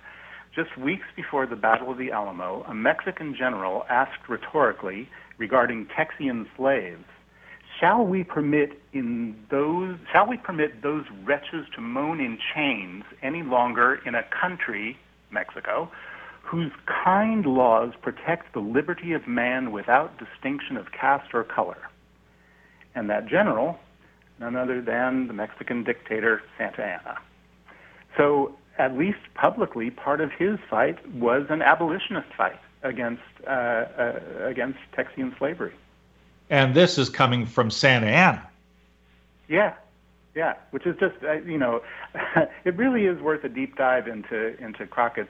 Just 0.56 0.78
weeks 0.78 1.08
before 1.16 1.48
the 1.48 1.56
Battle 1.56 1.90
of 1.90 1.98
the 1.98 2.12
Alamo, 2.12 2.64
a 2.68 2.76
Mexican 2.76 3.34
general 3.34 3.84
asked 3.90 4.30
rhetorically 4.30 5.10
regarding 5.40 5.88
Texian 5.88 6.46
slaves, 6.56 7.04
"Shall 7.80 8.06
we 8.06 8.24
permit 8.24 8.80
in 8.94 9.36
those 9.50 9.98
shall 10.12 10.28
we 10.28 10.38
permit 10.38 10.84
those 10.84 11.06
wretches 11.24 11.68
to 11.70 11.82
moan 11.82 12.20
in 12.20 12.38
chains 12.54 13.06
any 13.24 13.42
longer 13.42 13.96
in 14.06 14.14
a 14.14 14.22
country, 14.22 15.00
Mexico, 15.32 15.90
whose 16.44 16.72
kind 16.86 17.44
laws 17.48 17.96
protect 18.04 18.54
the 18.54 18.62
liberty 18.62 19.14
of 19.14 19.28
man 19.28 19.72
without 19.72 20.16
distinction 20.20 20.78
of 20.78 20.92
caste 20.92 21.34
or 21.34 21.44
color?" 21.44 21.90
And 22.96 23.10
that 23.10 23.28
general, 23.28 23.78
none 24.40 24.56
other 24.56 24.82
than 24.82 25.28
the 25.28 25.34
Mexican 25.34 25.84
dictator 25.84 26.42
Santa 26.58 26.84
Anna. 26.84 27.18
So, 28.18 28.56
at 28.78 28.98
least 28.98 29.20
publicly, 29.36 29.90
part 29.90 30.22
of 30.22 30.32
his 30.32 30.58
fight 30.70 31.06
was 31.14 31.46
an 31.50 31.62
abolitionist 31.62 32.28
fight 32.36 32.60
against 32.84 33.24
uh, 33.48 33.50
uh, 33.50 34.20
against 34.44 34.80
Texian 34.98 35.38
slavery. 35.38 35.74
And 36.50 36.74
this 36.74 36.98
is 36.98 37.10
coming 37.10 37.46
from 37.46 37.72
Santa 37.72 38.08
Anna. 38.08 38.48
Yeah, 39.48 39.74
yeah, 40.36 40.56
which 40.72 40.86
is 40.86 40.96
just 41.00 41.16
uh, 41.24 41.34
you 41.34 41.58
know, 41.58 41.82
it 42.66 42.76
really 42.76 43.06
is 43.06 43.20
worth 43.22 43.44
a 43.44 43.50
deep 43.50 43.76
dive 43.76 44.08
into 44.08 44.62
into 44.64 44.86
Crockett's 44.86 45.30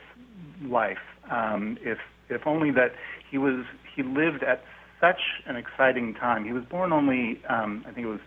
life. 0.63 0.99
Um, 1.29 1.77
if 1.81 1.99
if 2.29 2.45
only 2.45 2.71
that 2.71 2.93
he 3.29 3.37
was 3.37 3.65
he 3.95 4.03
lived 4.03 4.43
at 4.43 4.63
such 5.05 5.21
an 5.45 5.55
exciting 5.55 6.13
time. 6.13 6.45
He 6.45 6.53
was 6.53 6.63
born 6.63 6.91
only, 6.91 7.41
um, 7.47 7.83
I 7.87 7.91
think 7.91 8.05
it 8.07 8.09
was 8.09 8.19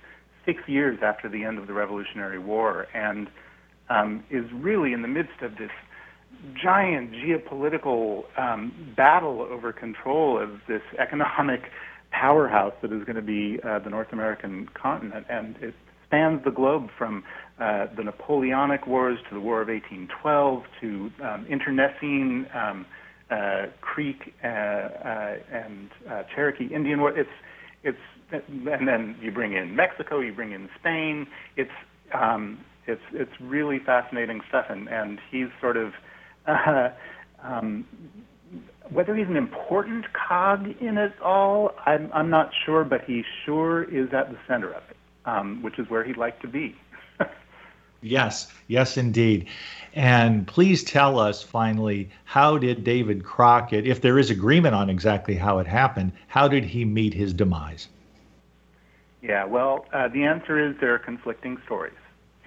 six 0.45 0.62
years 0.67 0.99
after 1.03 1.29
the 1.29 1.45
end 1.45 1.59
of 1.59 1.67
the 1.67 1.73
Revolutionary 1.73 2.38
War, 2.38 2.87
and 2.95 3.29
um, 3.91 4.23
is 4.31 4.45
really 4.53 4.93
in 4.93 5.03
the 5.03 5.09
midst 5.09 5.43
of 5.43 5.57
this 5.57 5.71
giant 6.55 7.12
geopolitical 7.12 8.25
um, 8.38 8.93
battle 8.97 9.41
over 9.41 9.73
control 9.73 10.41
of 10.41 10.61
this 10.69 10.83
economic 10.99 11.62
powerhouse 12.11 12.75
that 12.81 12.93
is 12.93 13.05
going 13.05 13.17
to 13.17 13.23
be 13.23 13.59
uh, 13.62 13.79
the 13.81 13.91
North 13.91 14.12
American 14.12 14.69
continent, 14.75 15.27
and 15.29 15.57
it 15.61 15.75
spans 16.07 16.43
the 16.45 16.51
globe 16.51 16.88
from 16.97 17.25
uh, 17.59 17.87
the 17.97 18.05
Napoleonic 18.05 18.87
Wars 18.87 19.19
to 19.29 19.35
the 19.35 19.41
War 19.41 19.61
of 19.61 19.69
1812 19.69 20.62
to 20.81 21.11
um, 21.23 21.47
internecine 21.51 22.47
um, 22.55 22.87
uh, 23.31 23.67
Creek 23.81 24.35
uh, 24.43 24.47
uh, 24.47 25.37
and 25.53 25.91
uh, 26.11 26.23
Cherokee 26.35 26.73
Indian 26.75 27.01
War. 27.01 27.17
It's 27.17 27.29
it's 27.83 27.99
and 28.31 28.87
then 28.87 29.17
you 29.21 29.31
bring 29.31 29.55
in 29.55 29.75
Mexico, 29.75 30.21
you 30.21 30.33
bring 30.33 30.53
in 30.53 30.69
Spain. 30.79 31.27
It's 31.57 31.71
um, 32.12 32.59
it's 32.87 33.03
it's 33.12 33.33
really 33.41 33.79
fascinating 33.85 34.41
stuff, 34.49 34.67
and 34.69 34.88
and 34.88 35.19
he's 35.31 35.49
sort 35.61 35.77
of 35.77 35.93
uh, 36.47 36.91
um, 37.43 37.87
whether 38.91 39.14
he's 39.14 39.29
an 39.29 39.37
important 39.37 40.07
cog 40.12 40.67
in 40.81 40.99
it 40.99 41.12
all, 41.23 41.73
I'm 41.85 42.11
I'm 42.12 42.31
not 42.31 42.51
sure, 42.64 42.85
but 42.85 43.03
he 43.07 43.23
sure 43.45 43.85
is 43.85 44.09
at 44.12 44.31
the 44.31 44.38
center 44.49 44.73
of 44.73 44.83
it, 44.91 44.97
um, 45.27 45.62
which 45.62 45.79
is 45.79 45.88
where 45.88 46.05
he'd 46.05 46.17
like 46.17 46.41
to 46.41 46.49
be. 46.49 46.75
Yes, 48.01 48.51
yes, 48.67 48.97
indeed. 48.97 49.49
And 49.95 50.47
please 50.47 50.85
tell 50.85 51.19
us 51.19 51.43
finally, 51.43 52.11
how 52.25 52.59
did 52.59 52.85
David 52.85 53.25
Crockett, 53.25 53.87
if 53.87 54.01
there 54.01 54.19
is 54.19 54.31
agreement 54.31 54.75
on 54.75 54.91
exactly 54.91 55.35
how 55.35 55.59
it 55.59 55.67
happened, 55.67 56.13
how 56.29 56.47
did 56.47 56.65
he 56.65 56.85
meet 56.85 57.15
his 57.15 57.33
demise? 57.33 57.89
Yeah, 59.23 59.45
well, 59.45 59.87
uh, 59.93 60.09
the 60.09 60.25
answer 60.25 60.59
is 60.59 60.77
there 60.81 60.95
are 60.95 60.99
conflicting 60.99 61.59
stories, 61.65 61.97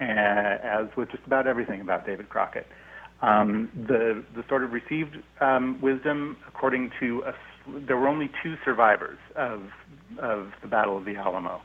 uh, 0.00 0.04
as 0.04 0.86
with 0.96 1.10
just 1.10 1.24
about 1.26 1.46
everything 1.46 1.80
about 1.80 2.06
David 2.06 2.28
Crockett. 2.28 2.66
Um, 3.20 3.70
the 3.74 4.24
the 4.34 4.44
sort 4.48 4.64
of 4.64 4.72
received 4.72 5.16
um, 5.40 5.80
wisdom, 5.80 6.36
according 6.48 6.90
to 6.98 7.22
a, 7.24 7.34
there 7.66 7.96
were 7.96 8.08
only 8.08 8.30
two 8.42 8.56
survivors 8.64 9.18
of 9.36 9.70
of 10.18 10.52
the 10.60 10.66
Battle 10.66 10.96
of 10.96 11.04
the 11.04 11.16
Alamo. 11.16 11.60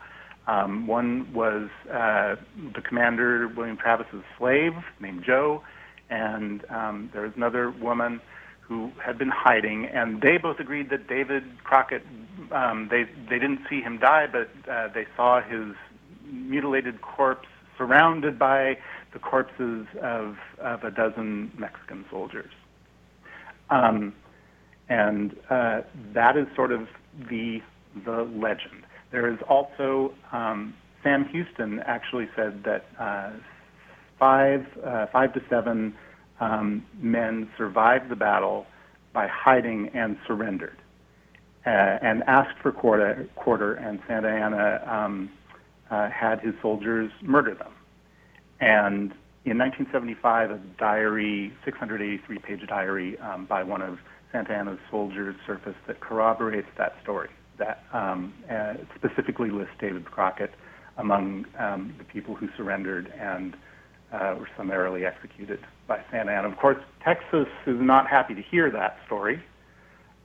Um, 0.47 0.87
one 0.87 1.31
was 1.33 1.69
uh, 1.91 2.35
the 2.73 2.81
commander, 2.81 3.47
William 3.49 3.77
Travis's 3.77 4.23
slave, 4.37 4.73
named 4.99 5.23
Joe, 5.25 5.61
and 6.09 6.63
um, 6.69 7.09
there 7.13 7.23
was 7.23 7.33
another 7.35 7.69
woman 7.69 8.21
who 8.61 8.91
had 9.03 9.17
been 9.17 9.29
hiding, 9.29 9.85
and 9.85 10.21
they 10.21 10.37
both 10.37 10.59
agreed 10.59 10.89
that 10.89 11.07
David 11.07 11.43
Crockett, 11.63 12.03
um, 12.51 12.87
they 12.89 13.03
they 13.29 13.39
didn't 13.39 13.61
see 13.69 13.81
him 13.81 13.97
die, 13.97 14.27
but 14.27 14.49
uh, 14.69 14.87
they 14.93 15.05
saw 15.15 15.41
his 15.41 15.73
mutilated 16.25 17.01
corpse 17.01 17.47
surrounded 17.77 18.37
by 18.39 18.77
the 19.13 19.19
corpses 19.19 19.85
of 20.01 20.37
of 20.59 20.83
a 20.83 20.91
dozen 20.91 21.51
Mexican 21.57 22.05
soldiers. 22.09 22.51
Um, 23.69 24.13
and 24.89 25.35
uh, 25.49 25.81
that 26.13 26.37
is 26.37 26.47
sort 26.55 26.71
of 26.71 26.87
the 27.29 27.61
the 28.05 28.23
legend. 28.23 28.83
There 29.17 29.33
is 29.33 29.39
also 29.49 30.13
um, 30.31 30.75
Sam 31.01 31.25
Houston 31.29 31.79
actually 31.79 32.29
said 32.35 32.63
that 32.65 32.85
uh, 32.99 33.31
five 34.19 34.67
uh, 34.85 35.07
five 35.07 35.33
to 35.33 35.41
seven 35.49 35.95
um, 36.39 36.85
men 36.99 37.49
survived 37.57 38.09
the 38.09 38.15
battle 38.15 38.67
by 39.13 39.25
hiding 39.25 39.89
and 39.95 40.19
surrendered 40.27 40.77
uh, 41.65 41.69
and 41.69 42.21
asked 42.27 42.59
for 42.61 42.71
quarter, 42.71 43.27
quarter 43.35 43.73
and 43.73 43.99
Santa 44.07 44.27
Anna 44.27 44.83
um, 44.85 45.31
uh, 45.89 46.11
had 46.11 46.39
his 46.41 46.53
soldiers 46.61 47.11
murder 47.23 47.55
them. 47.55 47.73
And 48.59 49.13
in 49.45 49.57
1975, 49.57 50.51
a 50.51 50.57
diary, 50.77 51.51
683 51.65 52.37
page 52.37 52.67
diary 52.67 53.17
um, 53.17 53.45
by 53.45 53.63
one 53.63 53.81
of 53.81 53.97
Santa 54.31 54.53
Anna's 54.53 54.79
soldiers 54.91 55.35
surfaced 55.47 55.79
that 55.87 56.01
corroborates 56.01 56.69
that 56.77 56.93
story, 57.01 57.29
that 57.57 57.83
um, 57.93 58.33
uh, 58.49 58.75
specifically 58.95 59.49
lists 59.49 59.73
David 59.79 60.05
Crockett 60.05 60.51
among 60.97 61.45
um, 61.57 61.93
the 61.97 62.03
people 62.03 62.35
who 62.35 62.49
surrendered 62.57 63.13
and 63.19 63.55
uh, 64.11 64.35
were 64.39 64.49
summarily 64.55 65.05
executed 65.05 65.59
by 65.87 66.01
Santa 66.11 66.31
Anna. 66.31 66.49
Of 66.49 66.57
course, 66.57 66.77
Texas 67.03 67.47
is 67.65 67.79
not 67.79 68.07
happy 68.07 68.33
to 68.35 68.41
hear 68.41 68.71
that 68.71 68.97
story. 69.05 69.43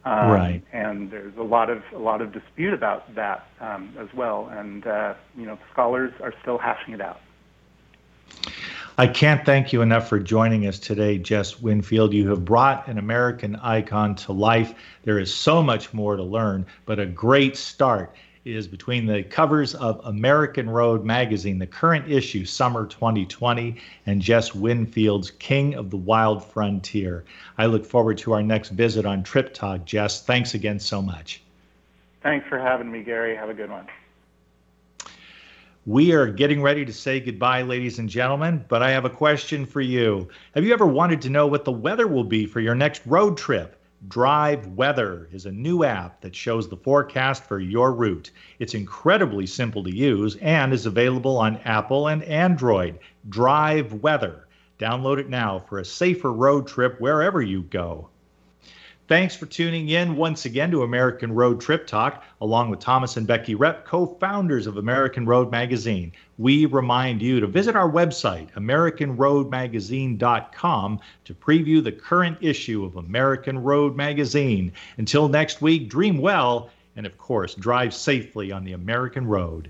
Um, 0.05 0.31
right. 0.31 0.63
And 0.73 1.11
there's 1.11 1.37
a 1.37 1.43
lot 1.43 1.71
of 1.71 1.83
a 1.95 1.99
lot 1.99 2.21
of 2.23 2.33
dispute 2.33 2.75
about 2.75 3.15
that 3.15 3.47
um, 3.61 3.95
as 3.99 4.09
well, 4.15 4.49
and 4.51 4.85
uh, 4.87 5.15
you 5.37 5.47
know 5.47 5.59
scholars 5.73 6.13
are 6.21 6.35
still 6.43 6.59
hashing 6.59 6.95
it 6.95 7.01
out. 7.01 7.21
I 8.99 9.07
can't 9.07 9.47
thank 9.47 9.73
you 9.73 9.81
enough 9.81 10.07
for 10.07 10.19
joining 10.19 10.67
us 10.67 10.79
today, 10.79 11.17
Jess 11.17 11.61
Winfield. 11.61 12.13
You 12.13 12.29
have 12.29 12.45
brought 12.45 12.87
an 12.89 12.99
American 12.99 13.57
icon 13.57 14.15
to 14.17 14.33
life. 14.33 14.75
There 15.05 15.19
is 15.19 15.35
so 15.35 15.63
much 15.63 15.95
more 15.95 16.15
to 16.15 16.23
learn, 16.23 16.67
but 16.85 17.01
a 17.01 17.07
great 17.07 17.57
start 17.57 18.15
is 18.45 18.69
between 18.69 19.07
the 19.07 19.23
covers 19.23 19.75
of 19.77 20.05
American 20.05 20.69
Road 20.69 21.07
magazine, 21.07 21.59
the 21.59 21.67
current 21.67 22.11
issue, 22.11 22.45
summer 22.45 22.85
2020, 22.85 23.77
and 24.05 24.21
Jess 24.21 24.55
Winfield's 24.55 25.31
King 25.31 25.75
of 25.75 25.89
the 25.89 25.97
Wild 25.97 26.45
Frontier. 26.45 27.25
I 27.57 27.67
look 27.67 27.87
forward 27.87 28.19
to 28.19 28.33
our 28.35 28.43
next 28.43 28.71
visit 28.71 29.07
on 29.07 29.23
Trip 29.23 29.55
Talk. 29.55 29.87
Jess, 29.87 30.23
thanks 30.23 30.53
again 30.53 30.79
so 30.79 31.01
much. 31.01 31.41
Thanks 32.23 32.47
for 32.47 32.59
having 32.59 32.93
me, 32.93 33.03
Gary. 33.03 33.35
Have 33.37 33.49
a 33.49 33.55
good 33.55 33.71
one. 33.71 33.87
We 35.85 36.13
are 36.13 36.29
getting 36.29 36.63
ready 36.63 36.85
to 36.85 36.93
say 36.93 37.19
goodbye, 37.19 37.63
ladies 37.63 37.99
and 37.99 38.09
gentlemen, 38.09 38.65
but 38.69 38.85
I 38.85 38.93
have 38.93 39.05
a 39.05 39.11
question 39.11 39.67
for 39.67 39.81
you. 39.81 40.29
Have 40.55 40.63
you 40.63 40.73
ever 40.73 40.87
wanted 40.87 41.21
to 41.23 41.29
know 41.29 41.49
what 41.49 41.65
the 41.65 41.73
weather 41.73 42.07
will 42.07 42.23
be 42.23 42.47
for 42.47 42.61
your 42.61 42.77
next 42.77 43.05
road 43.05 43.37
trip? 43.37 43.83
Drive 44.07 44.69
Weather 44.69 45.29
is 45.33 45.45
a 45.45 45.51
new 45.51 45.83
app 45.83 46.21
that 46.21 46.37
shows 46.37 46.69
the 46.69 46.77
forecast 46.77 47.43
for 47.43 47.59
your 47.59 47.93
route. 47.95 48.31
It's 48.61 48.75
incredibly 48.75 49.45
simple 49.45 49.83
to 49.83 49.93
use 49.93 50.37
and 50.37 50.73
is 50.73 50.87
available 50.87 51.37
on 51.37 51.57
Apple 51.65 52.07
and 52.07 52.23
Android. 52.23 53.01
Drive 53.29 53.93
Weather. 53.93 54.47
Download 54.79 55.19
it 55.19 55.29
now 55.29 55.59
for 55.59 55.81
a 55.81 55.85
safer 55.85 56.33
road 56.33 56.69
trip 56.69 57.01
wherever 57.01 57.43
you 57.43 57.63
go. 57.65 58.09
Thanks 59.09 59.35
for 59.35 59.47
tuning 59.47 59.89
in 59.89 60.15
once 60.15 60.45
again 60.45 60.71
to 60.71 60.85
American 60.85 61.33
Road 61.33 61.61
Trip 61.61 61.89
Talk, 61.89 62.23
along 62.41 62.71
with 62.71 62.79
Thomas 62.79 63.17
and 63.17 63.27
Becky 63.27 63.57
Repp, 63.57 63.85
co 63.85 64.07
founders 64.21 64.69
of 64.69 64.77
American 64.77 65.27
Road 65.27 65.51
Magazine. 65.51 66.13
We 66.39 66.67
remind 66.67 67.21
you 67.21 67.41
to 67.41 67.49
visit 67.49 67.75
our 67.75 67.91
website, 67.91 68.53
AmericanRoadMagazine.com, 68.53 71.01
to 71.25 71.35
preview 71.35 71.83
the 71.83 71.91
current 71.91 72.39
issue 72.41 72.85
of 72.85 72.95
American 72.97 73.61
Road 73.61 73.97
Magazine. 73.97 74.73
Until 74.97 75.29
next 75.29 75.61
week, 75.61 75.89
dream 75.89 76.19
well 76.19 76.71
and, 76.95 77.05
of 77.05 77.19
course, 77.19 77.57
drive 77.57 77.93
safely 77.93 78.53
on 78.53 78.63
the 78.63 78.75
American 78.75 79.27
road. 79.27 79.69